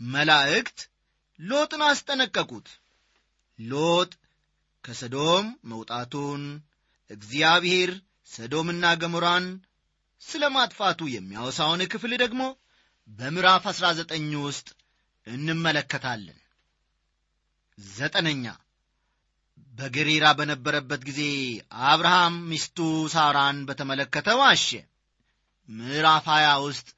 መላእክት 0.00 0.78
ሎጥን 1.38 1.82
አስጠነቀቁት። 1.88 2.68
ሎጥ 3.58 4.12
ከሰዶም 4.84 5.46
መውጣቱን 5.64 6.42
እግዚአብሔር 7.10 7.90
ሰዶምና 8.30 8.84
ገሞራን 9.02 9.46
ስለ 10.22 10.42
ማጥፋቱ 10.54 11.00
የሚያወሳውን 11.12 11.80
ክፍል 11.92 12.12
ደግሞ 12.22 12.42
በምዕራፍ 13.08 13.64
አሥራ 13.70 13.86
ዘጠኝ 13.98 14.30
ውስጥ 14.44 14.68
እንመለከታለን። 15.26 16.38
ዘጠነኛ 17.78 18.44
በገሬራ 19.74 20.26
በነበረበት 20.38 21.02
ጊዜ 21.08 21.20
አብርሃም 21.90 22.34
ሚስቱ 22.50 22.78
ሳራን 23.14 23.58
በተመለከተ 23.68 24.28
ዋሸ። 24.40 24.66
ምዕራፍ 25.68 26.26
ሀያ 26.32 26.48
ውስጥ 26.64 26.88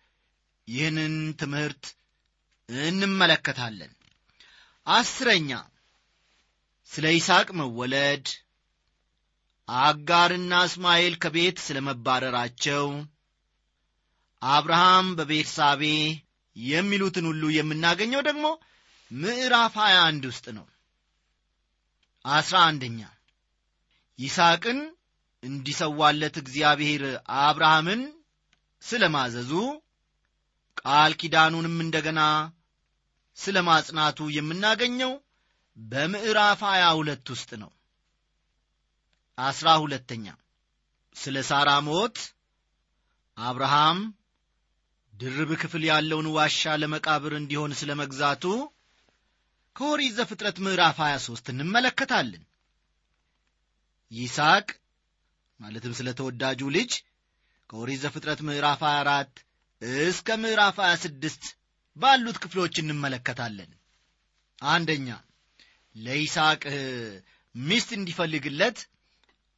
ይህንን 0.69 1.15
ትምህርት 1.41 1.85
እንመለከታለን። 2.69 3.93
አስረኛ 4.87 5.51
ስለ 6.91 7.05
ይስሐቅ 7.15 7.49
መወለድ 7.61 8.27
አጋርና 9.69 10.55
እስማኤል 10.69 11.15
ከቤት 11.23 11.59
ስለ 11.67 11.79
መባረራቸው 11.87 12.87
አብርሃም 14.49 15.07
በቤርሳቤ 15.19 15.83
የሚሉትን 16.57 17.27
ሁሉ 17.31 17.45
የምናገኘው 17.53 18.23
ደግሞ 18.29 18.47
ምዕራፍ 19.11 19.75
21 19.83 20.27
ውስጥ 20.31 20.47
ነው። 20.59 20.67
አስራ 22.25 22.57
አንደኛ 22.69 23.01
ይስሐቅን 24.19 24.79
እንዲሰዋለት 25.43 26.37
እግዚአብሔር 26.43 27.03
አብርሃምን 27.41 28.03
ስለ 28.83 29.05
ማዘዙ 29.15 29.51
ቃል 30.81 31.13
ኪዳኑንም 31.21 31.77
እንደገና 31.85 32.21
ስለ 33.39 33.59
ማጽናቱ 33.69 34.19
የምናገኘው 34.37 35.13
በምዕራፍ 35.77 36.61
22 36.69 37.33
ውስጥ 37.35 37.51
ነው። 37.63 37.71
አስራ 39.39 39.69
ሁለተኛ 39.83 40.27
ስለ 41.17 41.37
ሳራ 41.49 41.71
ሞት 41.87 42.19
አብርሃም 43.37 43.99
ድርብ 45.21 45.51
ክፍል 45.63 45.83
ያለውን 45.89 46.29
ዋሻ 46.37 46.73
ለመቃብር 46.83 47.33
እንዲሆን 47.39 47.73
ስለ 47.81 47.91
መግዛቱ 48.01 48.45
ከኦሪት 49.77 50.13
ዘፍጥረት 50.19 50.57
ምዕራፍ 50.65 50.99
23 51.05 51.51
እንመለከታለን። 51.53 52.43
ይስሐቅ 54.11 54.67
ማለትም 55.61 55.93
ስለ 55.99 56.09
ተወዳጁ 56.19 56.61
ልጅ 56.77 56.93
ከኦሪት 57.71 58.01
ዘፍጥረት 58.05 58.41
ምዕራፍ 58.49 58.81
24 58.89 59.43
እስከ 60.03 60.37
ምዕራፍ 60.43 60.77
26 60.87 61.49
ባሉት 61.97 62.37
ክፍሎች 62.45 62.75
እንመለከታለን። 62.83 63.71
አንደኛ 64.69 65.09
ለይስሐቅ 65.97 66.63
ሚስት 67.55 67.91
እንዲፈልግለት 67.99 68.79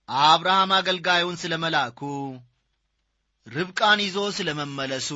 አብርሃም 0.08 0.72
አገልጋዩን 0.78 1.38
ስለ 1.42 1.54
መላኩ 1.62 2.00
ርብቃን 3.46 4.00
ይዞ 4.04 4.18
ስለ 4.36 4.48
መመለሱ 4.58 5.08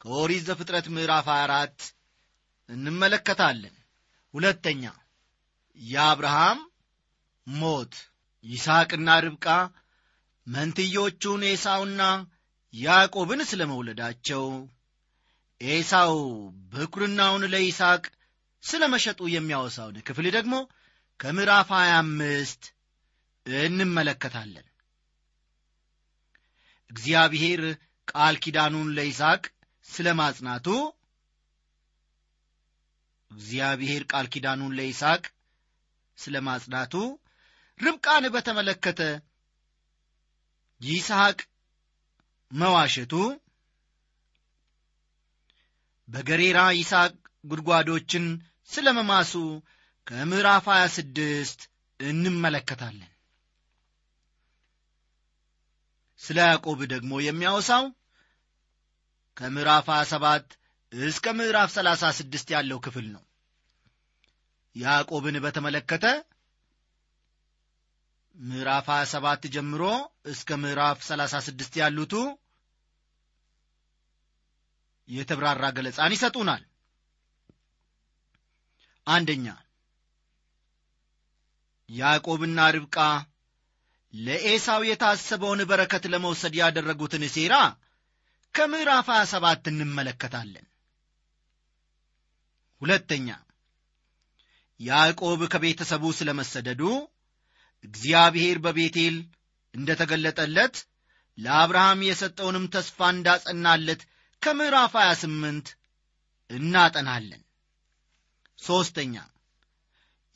ከኦሪት 0.00 0.42
ዘፍጥረት 0.48 0.86
ምዕራፍ 0.94 1.26
24 1.32 1.86
እንመለከታለን። 2.68 3.74
ሁለተኛ 4.34 4.82
የአብርሃም 5.78 6.58
ሞት። 7.46 7.94
ይስሐቅና 8.44 9.08
ርብቃ 9.24 9.46
መንትዮቹን 10.46 11.42
ኤሳውና 11.50 12.02
ያዕቆብን 12.74 13.40
ስለ 13.50 13.62
መውለዳቸው 13.72 14.44
ኤሳው 15.60 16.14
በኵርናውን 16.72 17.44
ለይስሐቅ 17.52 18.04
ስለ 18.64 18.82
መሸጡ 18.94 19.20
የሚያወሳውን 19.34 19.96
ክፍል 20.08 20.26
ደግሞ 20.36 20.54
ከምዕራፍ 21.20 21.70
25 21.78 22.68
እንመለከታለን 23.46 24.66
እግዚአብሔር 26.92 27.60
ቃል 28.08 28.34
ኪዳኑን 28.44 28.88
ለይስሐቅ 28.96 29.42
ስለ 29.88 30.08
ማጽናቱ 30.20 30.66
እግዚአብሔር 33.30 34.02
ቃል 34.12 34.26
ኪዳኑን 34.32 34.72
ለይስሐቅ 34.78 35.22
ስለ 36.18 36.36
ማጽናቱ 36.48 36.94
ርብቃን 37.80 38.24
በተመለከተ 38.34 39.00
ይስሐቅ 40.80 41.38
መዋሸቱ 42.52 43.12
በገሬራ 46.08 46.60
ይስሐቅ 46.78 47.12
ጉድጓዶችን 47.44 48.24
ስለ 48.70 48.86
መማሱ 48.98 49.32
ከምዕራፍ 50.06 50.66
26 50.74 51.66
እንመለከታለን 52.00 53.11
ስለ 56.22 56.38
ያዕቆብ 56.48 56.80
ደግሞ 56.92 57.12
የሚያወሳው 57.24 57.84
ከምዕራፍ 59.36 59.86
27 59.94 60.56
እስከ 60.92 61.26
ምዕራፍ 61.38 61.70
36 61.76 62.52
ያለው 62.54 62.78
ክፍል 62.86 63.06
ነው። 63.14 63.22
ያዕቆብን 64.76 65.36
በተመለከተ 65.44 66.06
ምዕራፍ 68.36 68.86
27 68.92 69.48
ጀምሮ 69.54 69.82
እስከ 70.26 70.58
ምዕራፍ 70.62 70.98
36 71.08 71.80
ያሉቱ 71.82 72.14
የተብራራ 75.08 75.64
ገለጻን 75.76 76.14
ይሰጡናል። 76.16 76.62
አንደኛ 79.06 79.46
ያዕቆብና 81.88 82.58
ርብቃ 82.76 82.96
ለኤሳው 84.14 84.82
የታሰበውን 84.86 85.60
በረከት 85.70 86.04
ለመውሰድ 86.12 86.54
ያደረጉትን 86.60 87.24
ሴራ 87.34 87.54
ከምዕራፍ 88.54 89.08
27 89.14 89.70
እንመለከታለን። 89.72 90.66
ሁለተኛ 92.82 93.28
ያዕቆብ 94.80 95.40
ከቤተሰቡ 95.52 96.04
ስለ 96.18 96.30
መሰደዱ 96.38 96.82
እግዚአብሔር 97.84 98.56
በቤቴል 98.64 99.16
እንደ 99.74 99.90
ተገለጠለት 100.00 100.76
ለአብርሃም 101.38 102.00
የሰጠውንም 102.06 102.64
ተስፋ 102.74 103.08
እንዳጸናለት 103.14 104.00
ከምዕራፍ 104.42 104.94
28 105.02 105.70
እናጠናለን። 106.50 107.42
ሦስተኛ 108.58 109.14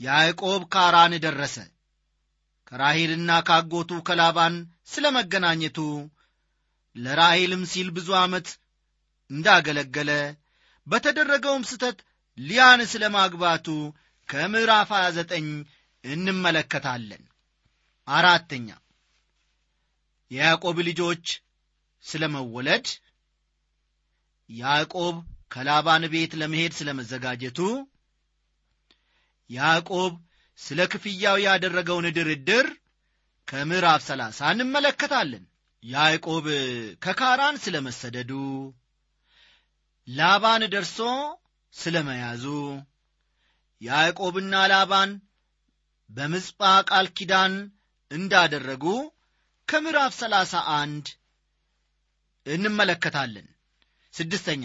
ያዕቆብ 0.01 0.63
ካራን 0.75 1.13
ደረሰ 1.25 1.57
ከራሔልና 2.73 3.31
ካጎቱ 3.49 3.91
ከላባን 4.09 4.55
ስለ 4.93 5.07
መገናኘቱ 5.17 5.79
ለራሔልም 6.97 7.63
ሲል 7.73 7.89
ብዙ 7.97 8.09
ዓመት 8.23 8.49
እንዳገለገለ 9.31 10.11
በተደረገውም 10.87 11.65
ስተት 11.71 11.99
ሊያን 12.39 12.81
ስለ 12.93 13.05
ማግባቱ 13.17 13.67
ከምዕራፍ 14.29 14.91
29 14.97 15.49
እንመለከታለን። 16.05 17.23
አራተኛ 18.09 18.69
የያዕቆብ 20.31 20.77
ልጆች 20.89 21.25
ስለ 22.05 22.25
መወለድ 22.35 22.87
ያዕቆብ 24.51 25.17
ከላባን 25.53 26.05
ቤት 26.13 26.33
ለመሄድ 26.41 26.73
ስለ 26.79 26.91
መዘጋጀቱ 26.99 27.59
ያዕቆብ 29.51 30.13
ስለ 30.59 30.81
ክፍያው 30.93 31.37
ያደረገውን 31.47 32.07
ድርድር 32.17 32.67
ከምዕራፍ 33.49 34.01
ሰላሳ 34.09 34.39
እንመለከታለን። 34.55 35.45
ያዕቆብ 35.83 36.47
ከካራን 37.05 37.57
ስለ 37.65 37.77
መሰደዱ 37.87 38.31
ላባን 40.09 40.63
ደርሶ 40.73 40.99
ስለ 41.75 41.97
መያዙ 42.09 42.45
ያዕቆብና 43.81 44.55
ላባን 44.73 45.11
በምጽጳ 46.11 46.61
ቃል 46.91 47.07
ኪዳን 47.19 47.55
እንዳደረጉ 48.11 48.85
ከምዕራፍ 49.69 50.13
ሰላሳ 50.21 50.53
አንድ 50.79 51.07
እንመለከታለን። 52.47 53.47
ስድስተኛ 54.15 54.65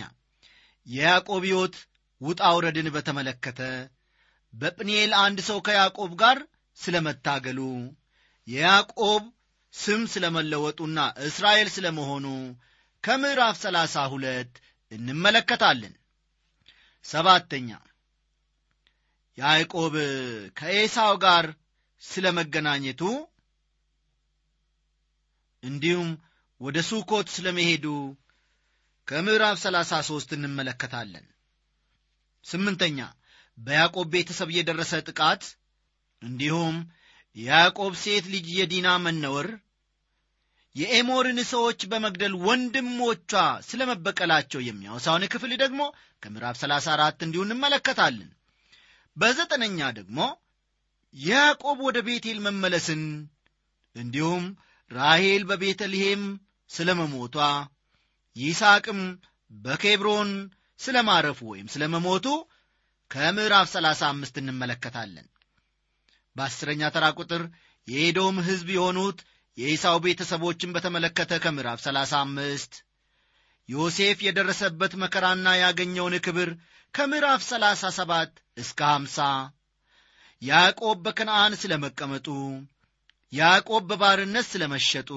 የያዕቆብ 0.87 1.43
ሕይወት 1.47 1.75
ውጣ 2.21 2.41
ውረድን 2.55 2.87
በተመለከተ 2.95 3.59
በጵንኤል 4.53 5.11
አንድ 5.23 5.39
ሰው 5.49 5.59
ከያዕቆብ 5.67 6.11
ጋር 6.21 6.37
ስለ 6.77 6.95
መታገሉ 7.05 7.59
የያዕቆብ 8.47 9.23
ስም 9.73 10.01
ስለ 10.13 10.25
መለወጡና 10.35 10.99
እስራኤል 11.27 11.67
ስለ 11.75 11.87
መሆኑ 11.97 12.25
ከምዕራፍ 13.03 13.55
ሰላሳ 13.63 14.03
ሁለት 14.13 14.53
እንመለከታለን። 14.91 15.93
ሰባተኛ 17.05 17.69
ያዕቆብ 19.37 19.93
ከኤሳው 20.59 21.13
ጋር 21.23 21.45
ስለ 22.01 22.25
መገናኘቱ 22.37 23.01
እንዲሁም 25.63 26.09
ወደ 26.61 26.77
ሱኮት 26.89 27.27
ስለ 27.35 27.47
መሄዱ 27.57 27.85
ከምዕራፍ 29.07 29.57
ሰላሳ 29.63 30.01
ሦስት 30.09 30.29
እንመለከታለን። 30.37 31.25
ስምንተኛ 32.45 32.99
በያዕቆብ 33.61 34.07
ቤተሰብ 34.13 34.49
የደረሰ 34.55 34.93
ጥቃት 35.09 35.43
እንዲሁም 36.21 36.75
የያዕቆብ 37.37 37.93
ሴት 38.03 38.25
ልጅ 38.33 38.47
የዲና 38.57 38.87
መነወር 39.05 39.47
የኤሞርን 40.75 41.39
ሰዎች 41.51 41.79
በመግደል 41.91 42.33
ወንድሞቿ 42.45 43.31
ስለ 43.69 43.81
መበቀላቸው 43.89 44.61
የሚያወሳውን 44.65 45.23
ክፍል 45.33 45.51
ደግሞ 45.63 45.81
ከምዕራፍ 46.23 46.55
34 46.61 47.25
እንዲሁ 47.25 47.41
እንመለከታለን። 47.45 48.29
በዘጠነኛ 49.17 49.79
ደግሞ 49.97 50.19
ያዕቆብ 51.15 51.79
ወደ 51.87 51.99
ቤቴል 52.07 52.37
መመለስን 52.45 53.01
እንዲሁም 53.95 54.43
ራሔል 54.91 55.43
በቤተልሔም 55.49 56.23
ስለ 56.69 56.89
መሞቷ 56.99 57.35
ይስሐቅም 58.35 59.01
በኬብሮን 59.51 60.29
ስለ 60.79 60.97
ማረፉ 61.09 61.39
ወይም 61.51 61.67
ስለ 61.73 61.83
መሞቱ 61.95 62.27
ከምዕራፍ 63.11 63.67
35 63.71 64.39
እንመለከታለን። 64.41 65.27
በአስረኛ 66.35 66.81
ተራ 66.95 67.05
ቁጥር 67.19 67.41
የኤዶም 67.87 68.37
ሕዝብ 68.47 68.67
የሆኑት 68.75 69.19
የኢሳው 69.57 69.97
ቤተሰቦችን 70.05 70.73
በተመለከተ 70.75 71.39
ከምዕራፍ 71.43 71.79
35 71.85 72.77
ዮሴፍ 73.69 74.19
የደረሰበት 74.25 74.93
መከራና 75.01 75.47
ያገኘውን 75.61 76.15
ክብር 76.25 76.49
ከምዕራፍ 76.93 77.41
37 77.49 78.31
እስከ 78.57 78.79
50 78.93 79.27
ያዕቆብ 80.41 80.99
በከነአን 81.05 81.53
ስለ 81.61 81.73
መቀመጡ 81.83 82.27
ያዕቆብ 83.33 83.83
በባርነት 83.89 84.45
ስለ 84.53 84.63
መሸጡ 84.73 85.09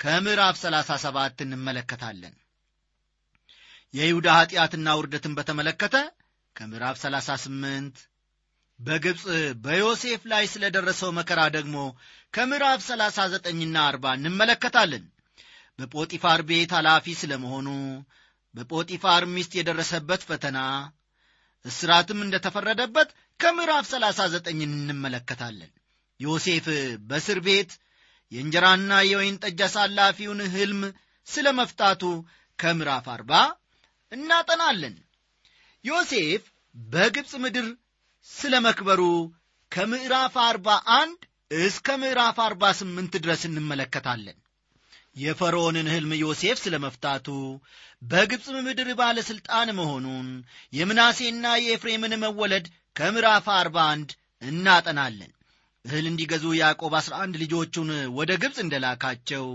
ከምዕራፍ 0.00 0.56
37 0.62 1.44
እንመለከታለን። 1.44 2.34
የይሁዳ 3.94 4.28
ኀጢአትና 4.38 4.94
ውርደትን 4.98 5.36
በተመለከተ 5.38 5.96
ከምዕራፍ 6.56 6.96
38 7.00 8.02
በግብፅ 8.78 9.22
በዮሴፍ 9.64 10.22
ላይ 10.32 10.44
ስለ 10.52 10.64
ደረሰው 10.76 11.10
መከራ 11.18 11.40
ደግሞ 11.56 11.76
ከምዕራፍ 12.34 12.80
39ና 12.88 13.76
40 13.86 14.12
እንመለከታለን። 14.18 15.04
በጶጢፋር 15.78 16.40
ቤት 16.50 16.70
ኃላፊ 16.78 17.14
ስለ 17.20 17.32
መሆኑ 17.44 17.68
በጶጢፋር 18.54 19.22
ሚስት 19.34 19.52
የደረሰበት 19.58 20.22
ፈተና 20.28 20.58
እስራትም 21.64 22.18
እንደ 22.24 22.36
ተፈረደበት 22.46 23.08
ከምዕራፍ 23.40 23.84
39 23.90 24.62
እንመለከታለን። 24.68 25.72
ዮሴፍ 26.20 26.66
በእስር 27.08 27.40
ቤት 27.46 27.72
የእንጀራና 28.32 28.92
የወይን 29.08 29.36
ጠጅ 29.42 29.60
አሳላፊውን 29.66 30.40
ሕልም 30.54 30.80
ስለ 31.26 31.46
መፍታቱ 31.58 32.02
ከምዕራፍ 32.58 33.06
40 33.14 33.42
እናጠናለን 34.12 34.94
ዮሴፍ 35.86 36.42
በግብፅ 36.74 37.32
ምድር 37.42 37.66
ስለ 38.28 38.54
መክበሩ 38.66 39.02
ከምዕራፍ 39.72 40.34
41 40.44 41.26
እስከ 41.58 41.96
ምዕራፍ 42.02 42.36
48 42.44 43.18
ድረስ 43.24 43.42
እንመለከታለን። 43.48 44.36
የፈርዖንን 45.16 45.90
ሕልም 45.92 46.12
ዮሴፍ 46.22 46.56
ስለ 46.64 46.74
መፍታቱ 46.84 47.28
በግብፅ 48.02 48.46
ምድር 48.66 48.88
ባለሥልጣን 49.00 49.68
መሆኑን 49.78 50.26
የምናሴና 50.72 51.46
የኤፍሬምን 51.58 52.14
መወለድ 52.24 52.66
ከምዕራፍ 52.96 53.46
41 53.54 54.12
እናጠናለን። 54.42 55.32
እህል 55.84 56.06
እንዲገዙ 56.10 56.44
ያዕቆብ 56.60 56.94
11 57.00 57.40
ልጆቹን 57.42 57.90
ወደ 58.18 58.32
ግብፅ 58.42 58.58
እንደላካቸው 58.62 59.46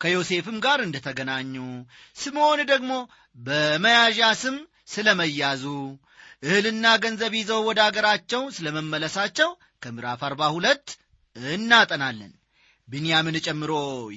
ከዮሴፍም 0.00 0.56
ጋር 0.64 0.78
እንደተገናኙ 0.82 1.54
ስምዖን 2.16 2.60
ደግሞ 2.72 2.92
በመያዣ 3.38 4.20
ስም 4.42 4.56
ስለ 4.88 5.08
መያዙ 5.20 5.64
እህልና 6.42 6.86
ገንዘብ 7.02 7.32
ይዘው 7.38 7.60
ወደ 7.68 7.80
አገራቸው 7.88 8.42
ስለ 8.56 8.66
መመለሳቸው 8.76 9.50
ከምዕራፍ 9.82 10.22
42 10.28 10.94
እናጠናለን። 11.36 12.32
ብንያምን 12.88 13.36
ጨምሮ 13.46 13.72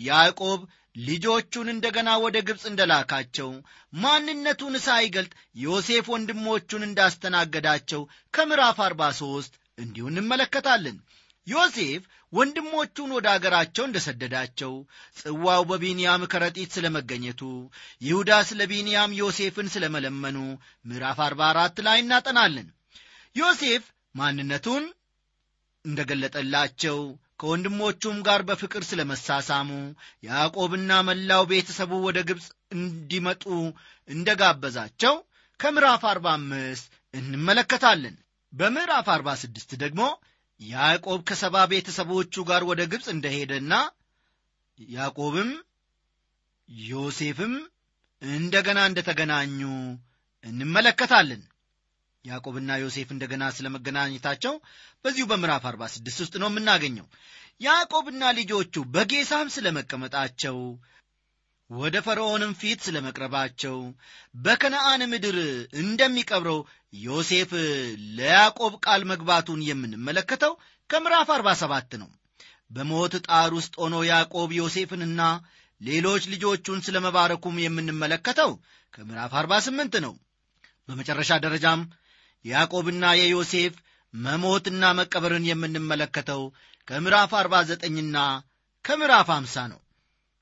ያዕቆብ 0.08 0.62
ልጆቹን 1.00 1.68
እንደገና 1.74 2.10
ወደ 2.24 2.38
ግብፅ 2.48 2.64
እንደላካቸው 2.70 3.50
ማንነቱን 3.94 4.76
ሳይገልጥ 4.86 5.32
ዮሴፍ 5.64 6.06
ወንድሞቹን 6.14 6.86
እንዳስተናገዳቸው 6.88 8.02
ከምዕራፍ 8.34 8.78
43 8.86 9.54
እንዲሁ 9.78 10.06
እንመለከታለን። 10.12 10.98
ዮሴፍ 11.48 12.04
ወንድሞቹን 12.34 13.10
ወደ 13.16 13.28
አገራቸው 13.34 13.84
እንደ 13.88 13.98
ሰደዳቸው 14.06 14.74
ጽዋው 15.20 15.64
በቢንያም 15.70 16.24
ከረጢት 16.32 16.72
ስለ 16.76 16.86
መገኘቱ 16.96 17.42
ይሁዳ 18.02 18.32
ስለ 18.50 18.62
ቢንያም 18.72 19.16
ዮሴፍን 19.20 19.68
ስለ 19.76 19.86
መለመኑ 19.96 20.38
ምዕራፍ 20.86 21.20
44 21.28 21.84
ላይ 21.88 22.00
እናጠናለን። 22.04 22.68
ዮሴፍ 23.36 23.86
ማንነቱን 24.16 24.84
እንደ 25.86 26.02
ገለጠላቸው 26.10 27.00
ከወንድሞቹም 27.42 28.18
ጋር 28.28 28.42
በፍቅር 28.50 28.84
ስለ 28.90 29.02
መሳሳሙ 29.10 29.70
ያዕቆብና 30.24 30.92
መላው 31.08 31.44
ቤተሰቡ 31.52 31.92
ወደ 32.06 32.20
ግብፅ 32.30 32.46
እንዲመጡ 32.76 33.44
እንደ 34.10 34.30
ጋበዛቸው 34.42 35.16
ከምዕራፍ 35.60 36.04
45 36.12 36.88
እንመለከታለን። 37.14 38.16
በምዕራፍ 38.54 39.08
46 39.14 39.76
ደግሞ 39.84 40.02
ያዕቆብ 40.62 41.20
ከሰባ 41.30 41.56
ቤተሰቦቹ 41.72 42.44
ጋር 42.50 42.62
ወደ 42.70 42.82
ግብፅ 42.92 43.08
እንደሄደና 43.14 43.74
ያዕቆብም 44.80 45.50
ዮሴፍም 46.86 47.54
እንደገና 48.22 48.80
እንደተገናኙ 48.90 49.60
እንመለከታለን። 50.44 51.44
ያዕቆብና 52.26 52.72
ዮሴፍ 52.84 53.10
እንደገና 53.14 53.44
ስለ 53.58 53.68
መገናኘታቸው 53.76 54.54
በዚሁ 55.06 55.26
በምዕራፍ 55.32 55.64
46 55.70 56.22
ውስጥ 56.24 56.36
ነው 56.42 56.50
የምናገኘው። 56.52 57.08
ያዕቆብና 57.62 58.24
ልጆቹ 58.40 58.84
በጌሳም 58.96 59.48
ስለ 59.56 59.68
መቀመጣቸው 59.78 60.58
ወደ 61.70 61.96
ፈርዖንም 62.08 62.52
ፊት 62.62 62.80
ስለ 62.88 62.98
መቅረባቸው 63.06 63.78
በከነአን 64.36 65.02
ምድር 65.12 65.38
እንደሚቀብረው 65.84 66.60
ዮሴፍ 67.04 67.52
ለያዕቆብ 68.18 68.74
ቃል 68.86 69.02
መግባቱን 69.12 69.62
የምንመለከተው 69.68 70.54
ከምዕራፍ 70.90 71.30
47 71.36 71.98
ነው። 72.02 72.10
በሞት 72.72 73.14
ጣር 73.28 73.52
ውስጥ 73.58 73.74
ሆኖ 73.82 73.96
ያዕቆብ 74.10 74.50
ዮሴፍንና 74.60 75.22
ሌሎች 75.82 76.24
ልጆቹን 76.34 76.80
ስለ 76.86 76.98
መባረኩም 77.06 77.56
የምንመለከተው 77.64 78.52
ከምዕራፍ 78.94 79.34
48 79.40 79.98
ነው። 80.06 80.14
በመጨረሻ 80.90 81.32
ደረጃም 81.46 81.82
ያዕቆብና 82.46 83.06
የዮሴፍ 83.20 83.76
መሞትና 84.14 84.84
መቀበርን 85.00 85.46
የምንመለከተው 85.50 86.42
ከምዕራፍ 86.88 87.32
49ና 87.40 88.18
ከምዕራፍ 88.86 89.30
50 89.36 89.66
ነው። 89.72 89.80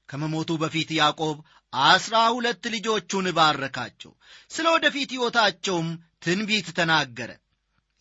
ከመሞቱ 0.10 0.52
በፊት 0.62 0.90
ያዕቆብ 1.00 1.38
አስራ 1.74 2.16
ሁለት 2.36 2.64
ልጆቹን 2.74 3.28
ባረካቸው። 3.38 4.12
ስለ 4.52 4.66
ወደፊት 4.76 5.10
ሕይወታቸውም 5.16 5.88
ትንቢት 6.24 6.68
ተናገረ። 6.78 7.32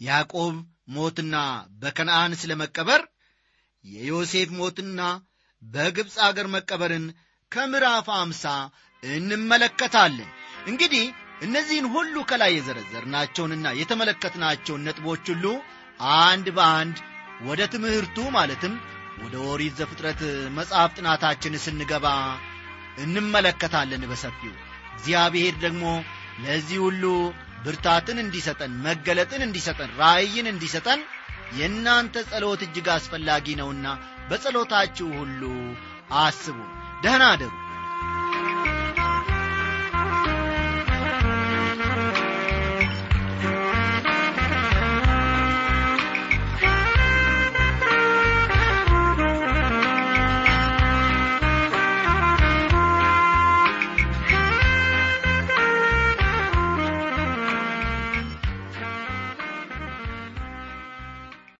ያዕቆብ 0.01 0.55
ሞትና 0.95 1.37
በከነአን 1.83 2.33
ስለ 2.41 2.53
መቀበር 2.63 3.03
የዮሴፍ 3.85 4.51
ሞትና 4.59 5.01
በግብፅ 5.63 6.15
አገር 6.27 6.47
መቀበርን 6.55 7.05
ከምዕራፍ 7.53 8.07
አምሳ 8.17 8.45
እንመለከታለን። 9.03 10.31
እንግዲህ 10.67 11.05
እነዚህን 11.43 11.87
ሁሉ 11.95 12.15
ከላይ 12.31 12.53
የዘረዘርናቸውንና 12.55 13.69
የተመለከትናቸውን 13.79 14.85
ነጥቦች 14.87 15.25
ሁሉ 15.33 15.47
አንድ 16.21 16.47
በአንድ 16.57 16.99
ወደ 17.43 17.63
ትምህርቱ 17.73 18.17
ማለትም 18.37 18.75
ወደ 19.23 19.35
ኦሪት 19.49 19.75
ዘፍጥረት 19.81 20.21
መጽሐፍ 20.57 20.91
ጥናታችን 20.99 21.63
ስንገባ 21.65 22.07
እንመለከታለን 23.05 24.05
በሰፊው። 24.11 24.55
እግዚአብሔር 24.95 25.55
ደግሞ 25.65 25.85
ለዚህ 26.45 26.79
ሁሉ 26.87 27.05
ብርታትን 27.65 28.19
እንዲሰጠን 28.23 28.73
መገለጥን 28.87 29.43
እንዲሰጠን 29.47 29.91
ራእይን 30.01 30.47
እንዲሰጠን 30.53 31.01
የእናንተ 31.59 32.17
ጸሎት 32.31 32.61
እጅግ 32.67 32.87
አስፈላጊ 32.95 33.47
ነውና 33.61 33.87
በጸሎታችሁ 34.31 35.09
ሁሉ 35.19 35.43
አስቡ። 36.21 36.59
ደህና 37.05 37.25
አደሩ 37.35 37.53